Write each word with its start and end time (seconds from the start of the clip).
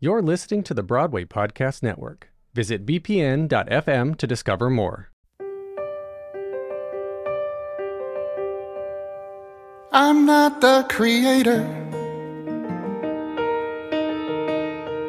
You're 0.00 0.22
listening 0.22 0.62
to 0.62 0.74
the 0.74 0.84
Broadway 0.84 1.24
Podcast 1.24 1.82
Network. 1.82 2.30
Visit 2.54 2.86
bpn.fm 2.86 4.16
to 4.16 4.26
discover 4.28 4.70
more. 4.70 5.10
I'm 9.90 10.24
not 10.24 10.60
the 10.60 10.86
creator. 10.88 11.64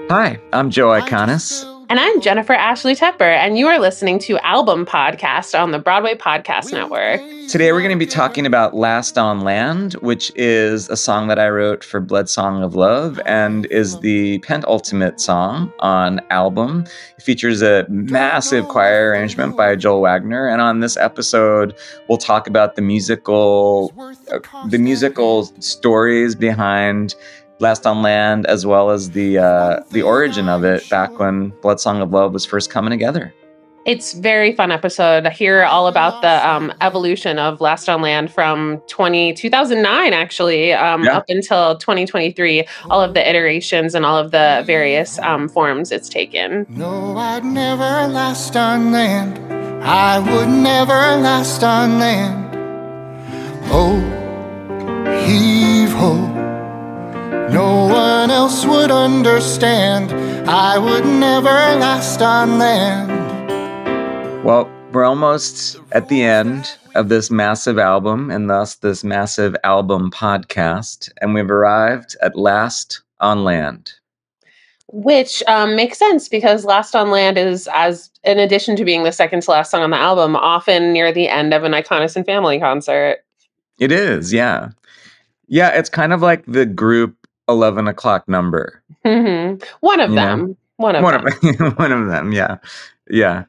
Hi, 0.09 0.39
I'm 0.51 0.71
Joe 0.71 0.87
Iconis. 0.87 1.78
And 1.89 1.99
I'm 1.99 2.21
Jennifer 2.21 2.53
Ashley 2.53 2.93
Tepper, 2.93 3.21
and 3.21 3.57
you 3.57 3.65
are 3.65 3.79
listening 3.79 4.19
to 4.19 4.37
Album 4.45 4.85
Podcast 4.85 5.59
on 5.59 5.71
the 5.71 5.79
Broadway 5.79 6.13
Podcast 6.13 6.71
Network. 6.71 7.19
Today 7.49 7.71
we're 7.71 7.81
going 7.81 7.89
to 7.89 7.97
be 7.97 8.05
talking 8.05 8.45
about 8.45 8.75
Last 8.75 9.17
on 9.17 9.41
Land, 9.41 9.93
which 9.93 10.31
is 10.35 10.87
a 10.89 10.95
song 10.95 11.29
that 11.29 11.39
I 11.39 11.49
wrote 11.49 11.83
for 11.83 11.99
Blood 11.99 12.29
Song 12.29 12.61
of 12.61 12.75
Love 12.75 13.19
and 13.25 13.65
is 13.71 13.99
the 14.01 14.37
penultimate 14.39 15.19
song 15.19 15.73
on 15.79 16.21
album. 16.29 16.85
It 17.17 17.23
features 17.23 17.63
a 17.63 17.87
massive 17.89 18.67
choir 18.67 19.09
arrangement 19.09 19.57
by 19.57 19.75
Joel 19.75 20.01
Waggoner, 20.01 20.47
and 20.47 20.61
on 20.61 20.81
this 20.81 20.95
episode 20.95 21.75
we'll 22.07 22.19
talk 22.19 22.45
about 22.45 22.75
the 22.75 22.83
musical 22.83 23.91
uh, 24.31 24.37
the 24.67 24.77
musical 24.77 25.45
stories 25.59 26.35
behind 26.35 27.15
Last 27.59 27.85
on 27.85 28.01
Land, 28.01 28.45
as 28.47 28.65
well 28.65 28.89
as 28.89 29.11
the 29.11 29.37
uh, 29.37 29.79
the 29.91 30.01
origin 30.01 30.47
of 30.47 30.63
it 30.63 30.89
back 30.89 31.19
when 31.19 31.49
Blood 31.61 31.79
Song 31.79 32.01
of 32.01 32.11
Love 32.11 32.33
was 32.33 32.45
first 32.45 32.69
coming 32.69 32.91
together. 32.91 33.33
It's 33.85 34.13
very 34.13 34.53
fun 34.53 34.71
episode. 34.71 35.25
I 35.25 35.29
hear 35.29 35.63
all 35.63 35.87
about 35.87 36.21
the 36.21 36.47
um, 36.47 36.71
evolution 36.81 37.39
of 37.39 37.59
Last 37.59 37.89
on 37.89 38.01
Land 38.01 38.31
from 38.31 38.81
20, 38.87 39.33
2009, 39.33 40.13
actually, 40.13 40.73
um, 40.73 41.05
yeah. 41.05 41.17
up 41.17 41.25
until 41.29 41.77
2023, 41.77 42.65
all 42.89 43.01
of 43.01 43.13
the 43.13 43.27
iterations 43.27 43.95
and 43.95 44.05
all 44.05 44.17
of 44.17 44.31
the 44.31 44.63
various 44.65 45.17
um, 45.19 45.47
forms 45.49 45.91
it's 45.91 46.09
taken. 46.09 46.65
No, 46.69 47.17
I'd 47.17 47.43
never 47.43 47.83
last 47.83 48.55
on 48.55 48.91
land. 48.91 49.39
I 49.83 50.19
would 50.19 50.49
never 50.49 50.93
last 50.93 51.63
on 51.63 51.99
land. 51.99 52.49
Oh, 53.71 53.97
No 57.51 57.87
one 57.87 58.29
else 58.29 58.65
would 58.65 58.91
understand. 58.91 60.11
I 60.47 60.77
would 60.77 61.05
never 61.05 61.49
last 61.49 62.21
on 62.21 62.59
land. 62.59 63.09
Well, 64.45 64.71
we're 64.91 65.03
almost 65.03 65.77
at 65.91 66.09
the 66.09 66.23
end 66.23 66.77
of 66.95 67.09
this 67.09 67.31
massive 67.31 67.77
album 67.77 68.29
and 68.31 68.49
thus 68.49 68.75
this 68.75 69.03
massive 69.03 69.55
album 69.63 70.11
podcast. 70.11 71.09
And 71.21 71.33
we've 71.33 71.49
arrived 71.49 72.15
at 72.21 72.37
Last 72.37 73.01
on 73.19 73.43
Land. 73.43 73.93
Which 74.91 75.43
um, 75.47 75.75
makes 75.75 75.97
sense 75.97 76.29
because 76.29 76.65
Last 76.65 76.95
on 76.95 77.11
Land 77.11 77.37
is, 77.37 77.67
as 77.73 78.09
in 78.23 78.39
addition 78.39 78.75
to 78.75 78.85
being 78.85 79.03
the 79.03 79.11
second 79.11 79.41
to 79.43 79.51
last 79.51 79.71
song 79.71 79.81
on 79.81 79.91
the 79.91 79.97
album, 79.97 80.35
often 80.35 80.93
near 80.93 81.11
the 81.11 81.29
end 81.29 81.53
of 81.53 81.63
an 81.63 81.71
Iconis 81.71 82.15
and 82.15 82.25
Family 82.25 82.59
concert. 82.59 83.19
It 83.79 83.91
is, 83.91 84.33
yeah. 84.33 84.69
Yeah, 85.47 85.69
it's 85.69 85.89
kind 85.89 86.13
of 86.13 86.21
like 86.21 86.45
the 86.45 86.65
group 86.65 87.18
11 87.49 87.87
o'clock 87.87 88.27
number. 88.29 88.81
Mm-hmm. 89.05 89.63
One 89.81 89.99
of 89.99 90.11
you 90.11 90.15
them. 90.15 90.39
Know? 90.39 90.57
One 90.77 90.95
of 90.95 91.03
one 91.03 91.13
them. 91.13 91.59
Of, 91.59 91.77
one 91.77 91.91
of 91.91 92.07
them. 92.07 92.31
Yeah. 92.31 92.57
Yeah. 93.09 93.45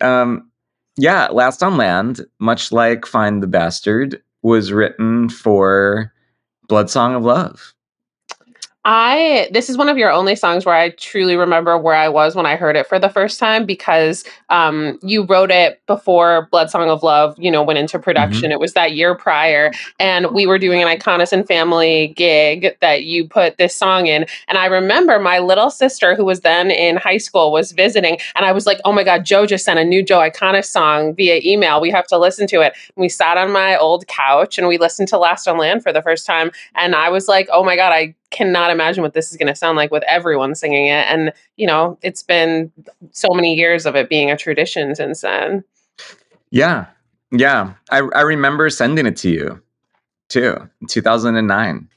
Um, 0.00 0.50
yeah. 0.96 1.26
Last 1.28 1.62
on 1.62 1.76
Land, 1.76 2.24
much 2.38 2.72
like 2.72 3.04
Find 3.04 3.42
the 3.42 3.46
Bastard, 3.46 4.22
was 4.42 4.72
written 4.72 5.28
for 5.28 6.12
Blood 6.68 6.88
Song 6.88 7.14
of 7.14 7.24
Love. 7.24 7.74
I 8.86 9.50
this 9.52 9.68
is 9.68 9.76
one 9.76 9.90
of 9.90 9.98
your 9.98 10.10
only 10.10 10.34
songs 10.34 10.64
where 10.64 10.74
I 10.74 10.88
truly 10.90 11.36
remember 11.36 11.76
where 11.76 11.94
I 11.94 12.08
was 12.08 12.34
when 12.34 12.46
I 12.46 12.56
heard 12.56 12.76
it 12.76 12.86
for 12.86 12.98
the 12.98 13.10
first 13.10 13.38
time 13.38 13.66
because 13.66 14.24
um, 14.48 14.98
you 15.02 15.24
wrote 15.24 15.50
it 15.50 15.82
before 15.86 16.48
Blood 16.50 16.70
Song 16.70 16.88
of 16.88 17.02
Love, 17.02 17.34
you 17.38 17.50
know, 17.50 17.62
went 17.62 17.78
into 17.78 17.98
production. 17.98 18.44
Mm-hmm. 18.44 18.52
It 18.52 18.60
was 18.60 18.72
that 18.72 18.92
year 18.92 19.14
prior, 19.14 19.70
and 19.98 20.30
we 20.32 20.46
were 20.46 20.58
doing 20.58 20.82
an 20.82 20.88
Iconis 20.88 21.30
and 21.30 21.46
Family 21.46 22.14
gig 22.16 22.74
that 22.80 23.04
you 23.04 23.28
put 23.28 23.58
this 23.58 23.76
song 23.76 24.06
in. 24.06 24.24
And 24.48 24.56
I 24.56 24.64
remember 24.64 25.18
my 25.18 25.40
little 25.40 25.68
sister, 25.68 26.14
who 26.14 26.24
was 26.24 26.40
then 26.40 26.70
in 26.70 26.96
high 26.96 27.18
school, 27.18 27.52
was 27.52 27.72
visiting, 27.72 28.16
and 28.34 28.46
I 28.46 28.52
was 28.52 28.64
like, 28.64 28.80
"Oh 28.86 28.92
my 28.92 29.04
God, 29.04 29.26
Joe 29.26 29.44
just 29.44 29.66
sent 29.66 29.78
a 29.78 29.84
new 29.84 30.02
Joe 30.02 30.20
Iconis 30.20 30.64
song 30.64 31.14
via 31.14 31.42
email. 31.44 31.82
We 31.82 31.90
have 31.90 32.06
to 32.06 32.16
listen 32.16 32.46
to 32.46 32.62
it." 32.62 32.72
And 32.96 33.02
we 33.02 33.10
sat 33.10 33.36
on 33.36 33.52
my 33.52 33.76
old 33.76 34.06
couch 34.06 34.56
and 34.56 34.68
we 34.68 34.78
listened 34.78 35.08
to 35.08 35.18
Last 35.18 35.46
on 35.46 35.58
Land 35.58 35.82
for 35.82 35.92
the 35.92 36.00
first 36.00 36.24
time, 36.24 36.50
and 36.74 36.94
I 36.94 37.10
was 37.10 37.28
like, 37.28 37.46
"Oh 37.52 37.62
my 37.62 37.76
God, 37.76 37.92
I." 37.92 38.14
cannot 38.30 38.70
imagine 38.70 39.02
what 39.02 39.14
this 39.14 39.30
is 39.30 39.36
going 39.36 39.48
to 39.48 39.54
sound 39.54 39.76
like 39.76 39.90
with 39.90 40.04
everyone 40.06 40.54
singing 40.54 40.86
it. 40.86 41.06
And, 41.08 41.32
you 41.56 41.66
know, 41.66 41.98
it's 42.02 42.22
been 42.22 42.72
so 43.10 43.28
many 43.32 43.54
years 43.54 43.86
of 43.86 43.96
it 43.96 44.08
being 44.08 44.30
a 44.30 44.36
tradition 44.36 44.94
since 44.94 45.20
then. 45.20 45.64
Yeah. 46.50 46.86
Yeah. 47.32 47.74
I, 47.90 47.98
I 48.14 48.20
remember 48.22 48.70
sending 48.70 49.06
it 49.06 49.16
to 49.18 49.30
you 49.30 49.62
too, 50.28 50.68
2009 50.88 51.88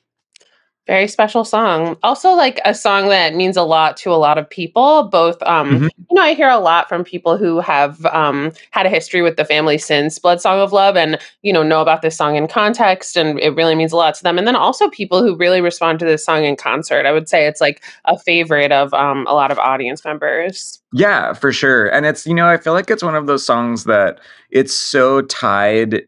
very 0.86 1.08
special 1.08 1.46
song. 1.46 1.98
Also 2.04 2.32
like 2.32 2.60
a 2.66 2.74
song 2.74 3.08
that 3.08 3.36
means 3.36 3.56
a 3.56 3.64
lot 3.64 3.96
to 3.98 4.12
a 4.12 4.16
lot 4.16 4.38
of 4.38 4.50
people 4.50 5.04
both 5.04 5.42
um 5.44 5.70
mm-hmm. 5.70 5.84
you 5.84 6.16
know 6.16 6.22
i 6.22 6.34
hear 6.34 6.50
a 6.50 6.60
lot 6.60 6.90
from 6.90 7.04
people 7.04 7.38
who 7.38 7.60
have 7.60 8.06
um 8.08 8.52
had 8.72 8.86
a 8.86 8.90
history 8.90 9.22
with 9.22 9.38
the 9.38 9.46
family 9.46 9.78
since 9.78 10.20
blood 10.20 10.42
song 10.42 10.60
of 10.60 10.74
love 10.74 10.98
and 10.98 11.18
you 11.42 11.54
know 11.54 11.64
know 11.64 11.82
about 11.82 12.02
this 12.02 12.18
song 12.18 12.36
in 12.36 12.48
context 12.48 13.16
and 13.16 13.40
it 13.40 13.56
really 13.56 13.76
means 13.76 13.92
a 13.92 13.96
lot 13.96 14.14
to 14.16 14.24
them. 14.24 14.38
And 14.38 14.46
then 14.46 14.56
also 14.56 14.90
people 14.90 15.24
who 15.24 15.36
really 15.38 15.62
respond 15.62 16.00
to 16.00 16.06
this 16.06 16.26
song 16.26 16.44
in 16.44 16.56
concert. 16.56 17.06
I 17.06 17.12
would 17.12 17.30
say 17.30 17.48
it's 17.48 17.62
like 17.62 17.84
a 18.06 18.18
favorite 18.18 18.72
of 18.72 18.94
um 18.94 19.26
a 19.28 19.34
lot 19.34 19.52
of 19.52 19.60
audience 19.60 20.04
members. 20.04 20.82
Yeah 20.92 21.34
for 21.34 21.52
sure. 21.54 21.88
And 21.88 22.06
it's 22.06 22.26
you 22.26 22.34
know 22.34 22.48
i 22.48 22.58
feel 22.58 22.74
like 22.74 22.90
it's 22.90 23.04
one 23.04 23.16
of 23.16 23.28
those 23.28 23.46
songs 23.46 23.86
that 23.86 24.20
it's 24.52 24.74
so 24.74 25.22
tied 25.22 26.04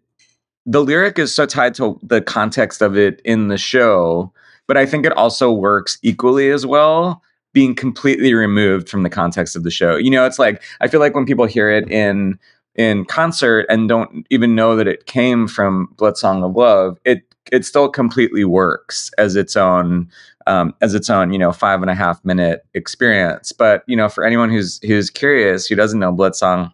the 0.65 0.83
lyric 0.83 1.19
is 1.19 1.33
so 1.33 1.45
tied 1.45 1.75
to 1.75 1.99
the 2.01 2.21
context 2.21 2.81
of 2.81 2.97
it 2.97 3.21
in 3.23 3.47
the 3.47 3.57
show 3.57 4.33
but 4.67 4.77
I 4.77 4.85
think 4.85 5.05
it 5.05 5.13
also 5.13 5.51
works 5.51 5.97
equally 6.01 6.49
as 6.51 6.65
well 6.65 7.21
being 7.53 7.73
completely 7.73 8.33
removed 8.33 8.89
from 8.89 9.03
the 9.03 9.09
context 9.09 9.55
of 9.55 9.63
the 9.63 9.71
show. 9.71 9.95
You 9.95 10.11
know, 10.11 10.25
it's 10.25 10.37
like 10.37 10.61
I 10.81 10.87
feel 10.87 10.99
like 10.99 11.15
when 11.15 11.25
people 11.25 11.45
hear 11.45 11.71
it 11.71 11.89
in 11.89 12.37
in 12.75 13.05
concert 13.05 13.65
and 13.69 13.87
don't 13.87 14.27
even 14.29 14.53
know 14.53 14.75
that 14.75 14.87
it 14.87 15.05
came 15.05 15.47
from 15.47 15.87
Blood 15.97 16.17
Song 16.17 16.43
of 16.43 16.55
Love, 16.55 16.99
it 17.05 17.23
it 17.51 17.65
still 17.65 17.89
completely 17.89 18.43
works 18.43 19.09
as 19.17 19.35
its 19.35 19.55
own 19.55 20.09
um, 20.47 20.75
as 20.81 20.93
its 20.93 21.09
own 21.09 21.31
you 21.31 21.39
know 21.39 21.51
five 21.51 21.81
and 21.81 21.89
a 21.89 21.95
half 21.95 22.23
minute 22.25 22.65
experience. 22.73 23.51
But 23.51 23.83
you 23.87 23.95
know, 23.95 24.09
for 24.09 24.25
anyone 24.25 24.49
who's 24.49 24.79
who's 24.83 25.09
curious 25.09 25.65
who 25.65 25.75
doesn't 25.75 25.99
know 25.99 26.11
Blood 26.11 26.35
Song, 26.35 26.71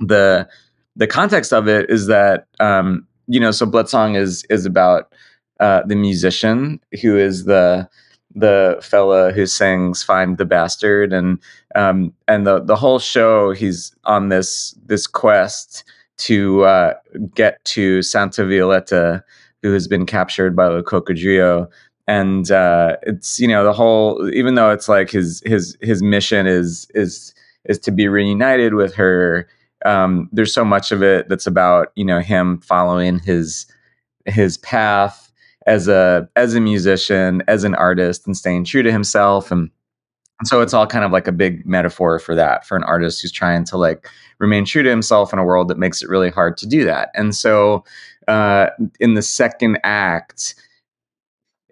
the 0.00 0.48
the 0.96 1.06
context 1.06 1.52
of 1.52 1.68
it 1.68 1.90
is 1.90 2.06
that 2.06 2.46
um, 2.60 3.06
you 3.26 3.38
know 3.38 3.50
so 3.50 3.66
Blood 3.66 3.90
Song 3.90 4.16
is 4.16 4.44
is 4.44 4.64
about 4.64 5.12
uh, 5.60 5.82
the 5.84 5.96
musician 5.96 6.80
who 7.02 7.16
is 7.16 7.44
the 7.44 7.88
the 8.34 8.78
fella 8.82 9.32
who 9.32 9.46
sings 9.46 10.02
"Find 10.02 10.38
the 10.38 10.44
Bastard" 10.44 11.12
and 11.12 11.38
um, 11.74 12.12
and 12.26 12.46
the 12.46 12.60
the 12.60 12.76
whole 12.76 12.98
show 12.98 13.52
he's 13.52 13.94
on 14.04 14.28
this 14.28 14.74
this 14.86 15.06
quest 15.06 15.84
to 16.18 16.64
uh, 16.64 16.94
get 17.34 17.64
to 17.64 18.02
Santa 18.02 18.44
Violetta, 18.44 19.24
who 19.62 19.72
has 19.72 19.88
been 19.88 20.06
captured 20.06 20.54
by 20.54 20.68
the 20.68 20.82
Cocodrillo. 20.82 21.68
And 22.06 22.50
uh, 22.50 22.96
it's 23.02 23.38
you 23.38 23.48
know 23.48 23.64
the 23.64 23.72
whole 23.72 24.30
even 24.32 24.54
though 24.54 24.70
it's 24.70 24.88
like 24.88 25.10
his 25.10 25.42
his 25.44 25.76
his 25.80 26.02
mission 26.02 26.46
is 26.46 26.86
is 26.94 27.34
is 27.64 27.78
to 27.80 27.90
be 27.90 28.08
reunited 28.08 28.74
with 28.74 28.94
her. 28.94 29.48
Um, 29.84 30.28
there's 30.32 30.52
so 30.52 30.64
much 30.64 30.90
of 30.90 31.02
it 31.02 31.28
that's 31.28 31.46
about 31.46 31.92
you 31.94 32.04
know 32.04 32.20
him 32.20 32.60
following 32.60 33.18
his 33.20 33.66
his 34.26 34.56
path 34.58 35.27
as 35.68 35.86
a 35.86 36.28
as 36.34 36.54
a 36.54 36.60
musician, 36.60 37.42
as 37.46 37.62
an 37.62 37.74
artist, 37.74 38.26
and 38.26 38.36
staying 38.36 38.64
true 38.64 38.82
to 38.82 38.90
himself. 38.90 39.52
And, 39.52 39.70
and 40.40 40.48
so 40.48 40.62
it's 40.62 40.74
all 40.74 40.86
kind 40.86 41.04
of 41.04 41.12
like 41.12 41.28
a 41.28 41.32
big 41.32 41.66
metaphor 41.66 42.18
for 42.18 42.34
that, 42.34 42.66
for 42.66 42.76
an 42.76 42.84
artist 42.84 43.20
who's 43.20 43.32
trying 43.32 43.64
to 43.64 43.76
like 43.76 44.08
remain 44.38 44.64
true 44.64 44.82
to 44.82 44.90
himself 44.90 45.32
in 45.32 45.38
a 45.38 45.44
world 45.44 45.68
that 45.68 45.78
makes 45.78 46.02
it 46.02 46.08
really 46.08 46.30
hard 46.30 46.56
to 46.56 46.66
do 46.66 46.84
that. 46.84 47.10
And 47.14 47.34
so 47.34 47.84
uh, 48.28 48.70
in 48.98 49.14
the 49.14 49.22
second 49.22 49.78
act, 49.84 50.54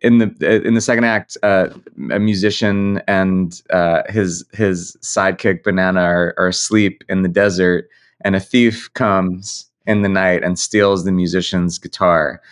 in 0.02 0.18
the 0.18 0.62
in 0.66 0.74
the 0.74 0.80
second 0.80 1.04
act, 1.04 1.38
uh, 1.42 1.68
a 2.10 2.18
musician 2.18 3.00
and 3.08 3.62
uh, 3.70 4.02
his 4.08 4.44
his 4.52 4.96
sidekick 5.00 5.62
Banana 5.62 6.00
are, 6.00 6.34
are 6.36 6.48
asleep 6.48 7.02
in 7.08 7.22
the 7.22 7.28
desert, 7.28 7.88
and 8.24 8.36
a 8.36 8.40
thief 8.40 8.92
comes 8.94 9.70
in 9.86 10.02
the 10.02 10.08
night 10.08 10.42
and 10.44 10.58
steals 10.58 11.04
the 11.04 11.12
musician's 11.12 11.78
guitar. 11.78 12.42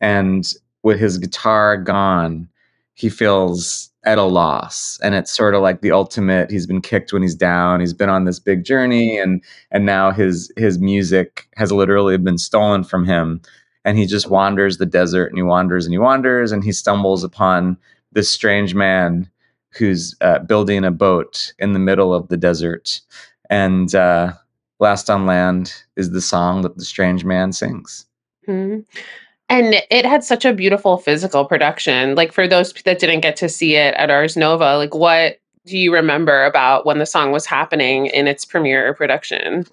And 0.00 0.54
with 0.84 1.00
his 1.00 1.18
guitar 1.18 1.76
gone, 1.76 2.48
he 2.94 3.08
feels 3.08 3.90
at 4.04 4.18
a 4.18 4.22
loss 4.22 5.00
and 5.02 5.14
it's 5.14 5.34
sort 5.34 5.54
of 5.54 5.62
like 5.62 5.80
the 5.80 5.90
ultimate 5.90 6.50
he's 6.50 6.66
been 6.66 6.82
kicked 6.82 7.10
when 7.10 7.22
he's 7.22 7.34
down 7.34 7.80
he's 7.80 7.94
been 7.94 8.10
on 8.10 8.26
this 8.26 8.38
big 8.38 8.62
journey 8.62 9.16
and 9.16 9.42
and 9.70 9.86
now 9.86 10.10
his 10.10 10.52
his 10.58 10.78
music 10.78 11.48
has 11.56 11.72
literally 11.72 12.18
been 12.18 12.36
stolen 12.36 12.84
from 12.84 13.06
him 13.06 13.40
and 13.82 13.96
he 13.96 14.04
just 14.04 14.28
wanders 14.28 14.76
the 14.76 14.84
desert 14.84 15.28
and 15.28 15.38
he 15.38 15.42
wanders 15.42 15.86
and 15.86 15.94
he 15.94 15.98
wanders 15.98 16.52
and 16.52 16.64
he 16.64 16.70
stumbles 16.70 17.24
upon 17.24 17.78
this 18.12 18.30
strange 18.30 18.74
man 18.74 19.28
who's 19.76 20.14
uh, 20.20 20.38
building 20.40 20.84
a 20.84 20.90
boat 20.90 21.52
in 21.58 21.72
the 21.72 21.78
middle 21.78 22.14
of 22.14 22.28
the 22.28 22.36
desert. 22.36 23.00
And 23.50 23.94
uh, 23.94 24.32
Last 24.80 25.10
on 25.10 25.26
Land 25.26 25.74
is 25.96 26.10
the 26.10 26.20
song 26.20 26.62
that 26.62 26.76
the 26.76 26.84
strange 26.84 27.24
man 27.24 27.52
sings. 27.52 28.06
Mm-hmm. 28.48 28.80
And 29.48 29.74
it 29.90 30.06
had 30.06 30.24
such 30.24 30.44
a 30.44 30.52
beautiful 30.52 30.96
physical 30.96 31.44
production. 31.44 32.14
Like 32.14 32.32
for 32.32 32.48
those 32.48 32.72
that 32.84 32.98
didn't 32.98 33.20
get 33.20 33.36
to 33.36 33.48
see 33.48 33.76
it 33.76 33.94
at 33.94 34.10
Ars 34.10 34.36
Nova, 34.36 34.76
like 34.76 34.94
what 34.94 35.38
do 35.66 35.78
you 35.78 35.92
remember 35.92 36.44
about 36.44 36.86
when 36.86 36.98
the 36.98 37.06
song 37.06 37.32
was 37.32 37.46
happening 37.46 38.06
in 38.06 38.26
its 38.26 38.44
premiere 38.44 38.94
production? 38.94 39.66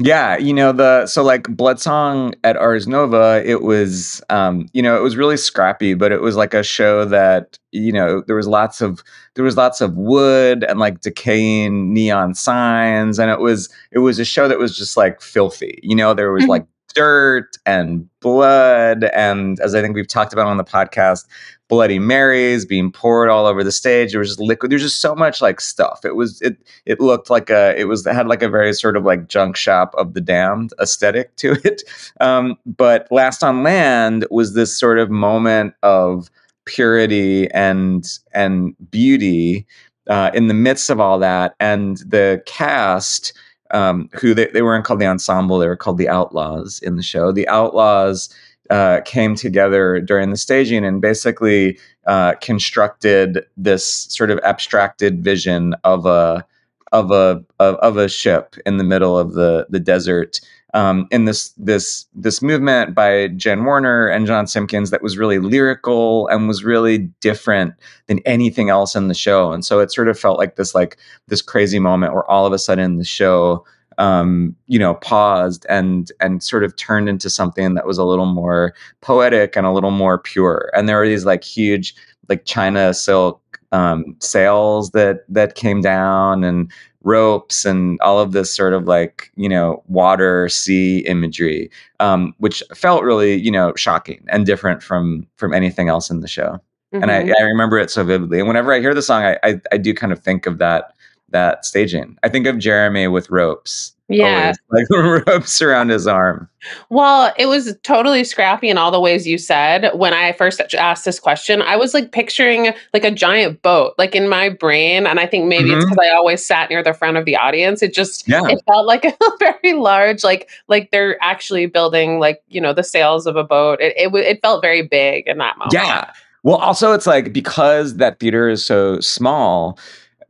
Yeah, 0.00 0.38
you 0.38 0.54
know 0.54 0.70
the 0.70 1.06
so 1.06 1.24
like 1.24 1.48
Blood 1.48 1.80
Song 1.80 2.32
at 2.44 2.56
Ars 2.56 2.86
Nova, 2.86 3.42
it 3.44 3.62
was 3.62 4.22
um, 4.30 4.68
you 4.72 4.80
know, 4.80 4.96
it 4.96 5.02
was 5.02 5.16
really 5.16 5.36
scrappy, 5.36 5.94
but 5.94 6.12
it 6.12 6.20
was 6.20 6.36
like 6.36 6.54
a 6.54 6.62
show 6.62 7.04
that, 7.06 7.58
you 7.72 7.90
know, 7.92 8.22
there 8.28 8.36
was 8.36 8.46
lots 8.46 8.80
of 8.80 9.02
there 9.34 9.44
was 9.44 9.56
lots 9.56 9.80
of 9.80 9.96
wood 9.96 10.62
and 10.62 10.78
like 10.78 11.00
decaying 11.00 11.92
neon 11.92 12.34
signs 12.34 13.18
and 13.18 13.28
it 13.28 13.40
was 13.40 13.68
it 13.90 13.98
was 13.98 14.20
a 14.20 14.24
show 14.24 14.46
that 14.46 14.58
was 14.58 14.76
just 14.78 14.96
like 14.96 15.20
filthy. 15.20 15.80
You 15.82 15.96
know, 15.96 16.14
there 16.14 16.30
was 16.30 16.44
mm-hmm. 16.44 16.50
like 16.50 16.66
dirt 16.94 17.56
and 17.66 18.08
blood 18.20 19.04
and 19.14 19.60
as 19.60 19.74
I 19.74 19.82
think 19.82 19.94
we've 19.94 20.08
talked 20.08 20.32
about 20.32 20.46
on 20.46 20.56
the 20.56 20.64
podcast, 20.64 21.26
Bloody 21.68 21.98
Marys 21.98 22.64
being 22.64 22.90
poured 22.90 23.28
all 23.28 23.46
over 23.46 23.62
the 23.62 23.70
stage. 23.72 24.12
There 24.12 24.20
was 24.20 24.30
just 24.30 24.40
liquid. 24.40 24.72
There's 24.72 24.82
just 24.82 25.00
so 25.00 25.14
much 25.14 25.42
like 25.42 25.60
stuff. 25.60 26.04
It 26.04 26.16
was 26.16 26.40
it 26.40 26.56
it 26.86 26.98
looked 26.98 27.28
like 27.28 27.50
a 27.50 27.78
it 27.78 27.84
was 27.84 28.06
it 28.06 28.14
had 28.14 28.26
like 28.26 28.42
a 28.42 28.48
very 28.48 28.72
sort 28.72 28.96
of 28.96 29.04
like 29.04 29.28
junk 29.28 29.54
shop 29.56 29.94
of 29.98 30.14
the 30.14 30.20
damned 30.20 30.72
aesthetic 30.80 31.36
to 31.36 31.52
it. 31.64 31.82
Um, 32.20 32.56
but 32.64 33.06
Last 33.10 33.44
on 33.44 33.62
Land 33.62 34.26
was 34.30 34.54
this 34.54 34.76
sort 34.78 34.98
of 34.98 35.10
moment 35.10 35.74
of 35.82 36.30
purity 36.64 37.50
and 37.50 38.18
and 38.32 38.74
beauty 38.90 39.66
uh, 40.08 40.30
in 40.32 40.48
the 40.48 40.54
midst 40.54 40.88
of 40.88 41.00
all 41.00 41.18
that, 41.18 41.54
and 41.60 41.98
the 41.98 42.42
cast. 42.46 43.34
Um, 43.70 44.08
who 44.14 44.32
they, 44.32 44.46
they 44.46 44.62
weren't 44.62 44.84
called 44.84 45.00
the 45.00 45.06
ensemble, 45.06 45.58
they 45.58 45.68
were 45.68 45.76
called 45.76 45.98
the 45.98 46.08
Outlaws 46.08 46.80
in 46.82 46.96
the 46.96 47.02
show. 47.02 47.32
The 47.32 47.46
Outlaws 47.48 48.34
uh, 48.70 49.00
came 49.04 49.34
together 49.34 50.00
during 50.00 50.30
the 50.30 50.36
staging 50.36 50.84
and 50.84 51.00
basically 51.00 51.78
uh, 52.06 52.34
constructed 52.34 53.44
this 53.56 53.84
sort 53.84 54.30
of 54.30 54.38
abstracted 54.40 55.22
vision 55.22 55.74
of 55.84 56.06
a 56.06 56.44
of 56.92 57.10
a 57.10 57.44
of, 57.58 57.76
of 57.76 57.96
a 57.96 58.08
ship 58.08 58.56
in 58.64 58.78
the 58.78 58.84
middle 58.84 59.18
of 59.18 59.34
the 59.34 59.66
the 59.70 59.80
desert. 59.80 60.40
Um, 60.74 61.08
in 61.10 61.24
this 61.24 61.54
this 61.56 62.06
this 62.14 62.42
movement 62.42 62.94
by 62.94 63.28
Jen 63.28 63.64
Werner 63.64 64.06
and 64.06 64.26
John 64.26 64.46
Simpkins 64.46 64.90
that 64.90 65.02
was 65.02 65.16
really 65.16 65.38
lyrical 65.38 66.28
and 66.28 66.46
was 66.46 66.62
really 66.62 66.98
different 67.20 67.72
than 68.06 68.18
anything 68.26 68.68
else 68.68 68.94
in 68.94 69.08
the 69.08 69.14
show, 69.14 69.50
and 69.52 69.64
so 69.64 69.80
it 69.80 69.90
sort 69.90 70.08
of 70.08 70.18
felt 70.18 70.38
like 70.38 70.56
this 70.56 70.74
like 70.74 70.98
this 71.28 71.40
crazy 71.40 71.78
moment 71.78 72.12
where 72.12 72.30
all 72.30 72.44
of 72.44 72.52
a 72.52 72.58
sudden 72.58 72.98
the 72.98 73.04
show 73.04 73.64
um, 73.98 74.54
you 74.66 74.78
know, 74.78 74.94
paused 74.94 75.66
and 75.68 76.10
and 76.20 76.42
sort 76.42 76.64
of 76.64 76.74
turned 76.76 77.08
into 77.08 77.28
something 77.28 77.74
that 77.74 77.86
was 77.86 77.98
a 77.98 78.04
little 78.04 78.26
more 78.26 78.74
poetic 79.00 79.56
and 79.56 79.66
a 79.66 79.72
little 79.72 79.90
more 79.90 80.18
pure. 80.18 80.70
And 80.74 80.88
there 80.88 80.98
were 80.98 81.08
these 81.08 81.24
like 81.24 81.44
huge 81.44 81.94
like 82.28 82.44
China 82.44 82.94
silk 82.94 83.40
um, 83.72 84.16
sails 84.20 84.90
that 84.90 85.24
that 85.28 85.54
came 85.54 85.80
down 85.80 86.44
and 86.44 86.70
ropes 87.02 87.64
and 87.64 88.00
all 88.00 88.18
of 88.18 88.32
this 88.32 88.54
sort 88.54 88.72
of 88.72 88.84
like 88.84 89.30
you 89.36 89.48
know 89.48 89.82
water 89.86 90.48
sea 90.48 91.00
imagery 91.00 91.70
um, 92.00 92.34
which 92.38 92.62
felt 92.74 93.04
really 93.04 93.34
you 93.34 93.50
know 93.50 93.72
shocking 93.76 94.24
and 94.28 94.46
different 94.46 94.82
from 94.82 95.26
from 95.36 95.54
anything 95.54 95.88
else 95.88 96.10
in 96.10 96.20
the 96.20 96.28
show 96.28 96.60
mm-hmm. 96.92 97.02
and 97.02 97.10
I, 97.10 97.22
mm-hmm. 97.22 97.32
I 97.38 97.42
remember 97.44 97.78
it 97.78 97.90
so 97.90 98.04
vividly 98.04 98.38
and 98.38 98.48
whenever 98.48 98.72
i 98.72 98.80
hear 98.80 98.94
the 98.94 99.02
song 99.02 99.22
I, 99.22 99.38
I, 99.42 99.60
I 99.72 99.76
do 99.76 99.94
kind 99.94 100.12
of 100.12 100.18
think 100.18 100.46
of 100.46 100.58
that 100.58 100.92
that 101.30 101.64
staging. 101.64 102.16
I 102.22 102.28
think 102.28 102.46
of 102.46 102.58
Jeremy 102.58 103.08
with 103.08 103.30
ropes. 103.30 103.94
Yeah. 104.08 104.52
Always, 104.70 104.86
like 104.90 105.26
ropes 105.26 105.60
around 105.60 105.90
his 105.90 106.06
arm. 106.06 106.48
Well, 106.88 107.32
it 107.38 107.46
was 107.46 107.76
totally 107.82 108.24
scrappy 108.24 108.68
in 108.68 108.78
all 108.78 108.90
the 108.90 109.00
ways 109.00 109.26
you 109.26 109.36
said. 109.36 109.90
When 109.94 110.14
I 110.14 110.32
first 110.32 110.60
asked 110.74 111.04
this 111.04 111.20
question, 111.20 111.60
I 111.62 111.76
was 111.76 111.94
like 111.94 112.10
picturing 112.12 112.72
like 112.94 113.04
a 113.04 113.10
giant 113.10 113.62
boat, 113.62 113.94
like 113.98 114.14
in 114.14 114.28
my 114.28 114.48
brain. 114.48 115.06
And 115.06 115.20
I 115.20 115.26
think 115.26 115.46
maybe 115.46 115.70
mm-hmm. 115.70 115.78
it's 115.78 115.84
because 115.84 116.06
I 116.10 116.14
always 116.14 116.44
sat 116.44 116.70
near 116.70 116.82
the 116.82 116.94
front 116.94 117.16
of 117.16 117.26
the 117.26 117.36
audience. 117.36 117.82
It 117.82 117.92
just 117.92 118.26
yeah. 118.26 118.46
it 118.46 118.60
felt 118.66 118.86
like 118.86 119.04
a 119.04 119.12
very 119.38 119.74
large, 119.74 120.24
like 120.24 120.50
like 120.68 120.90
they're 120.90 121.22
actually 121.22 121.66
building 121.66 122.18
like, 122.18 122.42
you 122.48 122.60
know, 122.60 122.72
the 122.72 122.84
sails 122.84 123.26
of 123.26 123.36
a 123.36 123.44
boat. 123.44 123.80
It 123.80 123.94
it, 123.96 124.14
it 124.14 124.40
felt 124.40 124.62
very 124.62 124.82
big 124.82 125.26
in 125.26 125.38
that 125.38 125.58
moment. 125.58 125.74
Yeah. 125.74 126.10
Well, 126.44 126.56
also 126.56 126.92
it's 126.92 127.06
like 127.06 127.32
because 127.32 127.96
that 127.96 128.20
theater 128.20 128.48
is 128.48 128.64
so 128.64 129.00
small, 129.00 129.78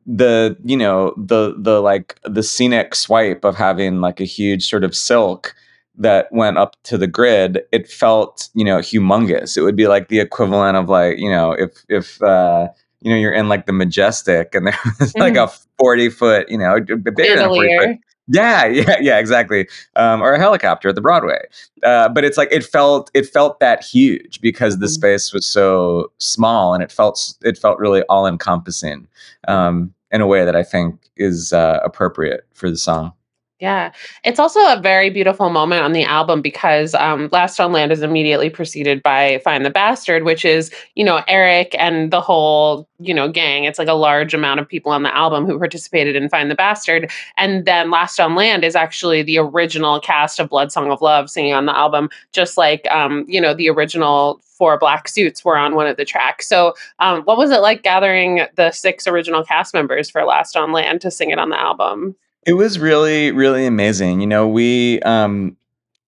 the 0.09 0.57
you 0.65 0.77
know 0.77 1.13
the 1.19 1.55
the 1.59 1.83
like 1.83 2.19
the 2.25 2.43
scenic 2.43 2.95
swipe 2.95 3.45
of 3.45 3.55
having 3.55 4.01
like 4.01 4.21
a 4.21 4.25
huge 4.25 4.67
sort 4.67 4.83
of 4.83 4.97
silk 4.97 5.55
that 5.95 6.33
went 6.33 6.57
up 6.57 6.77
to 6.83 6.97
the 6.97 7.07
grid 7.07 7.61
it 7.73 7.87
felt 7.87 8.49
you 8.55 8.65
know 8.65 8.79
humongous 8.79 9.55
it 9.55 9.61
would 9.61 9.77
be 9.77 9.87
like 9.87 10.09
the 10.09 10.19
equivalent 10.19 10.79
of 10.79 10.89
like 10.89 11.19
you 11.19 11.31
know 11.31 11.53
if 11.53 11.85
if 11.91 12.23
uh 12.23 12.67
you 13.01 13.11
know 13.11 13.19
you're 13.19 13.33
in 13.33 13.51
like 13.51 13.67
the 13.67 13.73
majestic 13.73 14.55
and 14.55 14.69
there's 14.99 15.15
like 15.17 15.35
mm-hmm. 15.35 15.45
a 15.45 15.69
40 15.79 16.09
foot 16.09 16.49
you 16.49 16.57
know 16.57 16.81
bigger 16.81 17.37
than 17.37 17.49
40 17.49 17.79
foot 17.79 17.97
yeah, 18.31 18.67
yeah, 18.67 18.97
yeah, 19.01 19.19
exactly. 19.19 19.67
Um, 19.97 20.21
or 20.21 20.35
a 20.35 20.39
helicopter 20.39 20.91
at 20.91 20.95
the 20.95 21.01
Broadway. 21.01 21.41
Uh, 21.83 22.11
but 22.11 22.25
it's 22.25 22.37
like 22.37 22.49
it 22.53 22.63
felt 22.63 23.11
it 23.15 23.27
felt 23.27 23.59
that 23.61 23.83
huge 23.83 24.41
because 24.43 24.79
the 24.79 24.85
mm-hmm. 24.87 24.93
space 24.93 25.33
was 25.33 25.47
so 25.47 26.13
small 26.19 26.75
and 26.75 26.83
it 26.83 26.93
felt 26.93 27.35
it 27.43 27.57
felt 27.57 27.79
really 27.79 28.03
all 28.03 28.27
encompassing. 28.27 29.09
Um, 29.47 29.95
in 30.11 30.21
a 30.21 30.27
way 30.27 30.45
that 30.45 30.57
I 30.57 30.63
think 30.63 31.09
is 31.17 31.53
uh, 31.53 31.81
appropriate 31.85 32.47
for 32.55 32.71
the 32.71 32.77
song. 32.77 33.13
Yeah. 33.61 33.91
It's 34.25 34.39
also 34.39 34.61
a 34.61 34.81
very 34.81 35.11
beautiful 35.11 35.51
moment 35.51 35.83
on 35.83 35.93
the 35.93 36.05
album 36.05 36.41
because 36.41 36.95
um, 36.95 37.29
Last 37.33 37.59
on 37.59 37.73
Land 37.73 37.91
is 37.91 38.03
immediately 38.03 38.51
preceded 38.51 39.03
by 39.03 39.41
Find 39.43 39.67
the 39.67 39.71
Bastard, 39.71 40.23
which 40.23 40.45
is, 40.45 40.71
you 40.95 41.05
know, 41.05 41.23
Eric 41.27 41.75
and 41.77 42.13
the 42.13 42.21
whole, 42.21 42.89
you 43.01 43.13
know, 43.13 43.29
gang. 43.29 43.65
It's 43.65 43.81
like 43.81 43.89
a 43.89 43.95
large 43.95 44.33
amount 44.33 44.61
of 44.61 44.69
people 44.69 44.93
on 44.93 45.03
the 45.03 45.15
album 45.15 45.45
who 45.45 45.59
participated 45.59 46.15
in 46.15 46.29
Find 46.29 46.53
the 46.53 46.55
Bastard. 46.55 47.11
And 47.37 47.65
then 47.65 47.91
Last 47.91 48.21
on 48.21 48.37
Land 48.37 48.63
is 48.63 48.77
actually 48.77 49.25
the 49.25 49.39
original 49.39 49.99
cast 49.99 50.39
of 50.39 50.51
Blood 50.51 50.71
Song 50.71 50.93
of 50.93 51.03
Love 51.03 51.29
singing 51.29 51.53
on 51.53 51.67
the 51.67 51.77
album, 51.77 52.11
just 52.31 52.59
like, 52.59 52.87
um, 52.93 53.25
you 53.27 53.41
know, 53.41 53.55
the 53.55 53.71
original 53.71 54.41
four 54.45 54.79
black 54.79 55.09
suits 55.09 55.45
were 55.45 55.57
on 55.57 55.75
one 55.75 55.89
of 55.89 55.97
the 55.97 56.05
tracks. 56.05 56.47
So, 56.47 56.75
um, 57.01 57.23
what 57.23 57.37
was 57.37 57.51
it 57.51 57.61
like 57.61 57.83
gathering 57.83 58.47
the 58.55 58.71
six 58.71 59.09
original 59.09 59.43
cast 59.43 59.75
members 59.75 60.09
for 60.09 60.25
Last 60.25 60.57
on 60.57 60.71
Land 60.71 61.01
to 61.01 61.11
sing 61.11 61.31
it 61.31 61.41
on 61.41 61.51
the 61.51 61.59
album? 61.59 62.15
It 62.49 62.55
was 62.55 62.79
really, 62.79 63.31
really 63.31 63.67
amazing. 63.67 64.23
You 64.23 64.27
know, 64.27 64.49
we 64.49 65.01
um, 65.01 65.55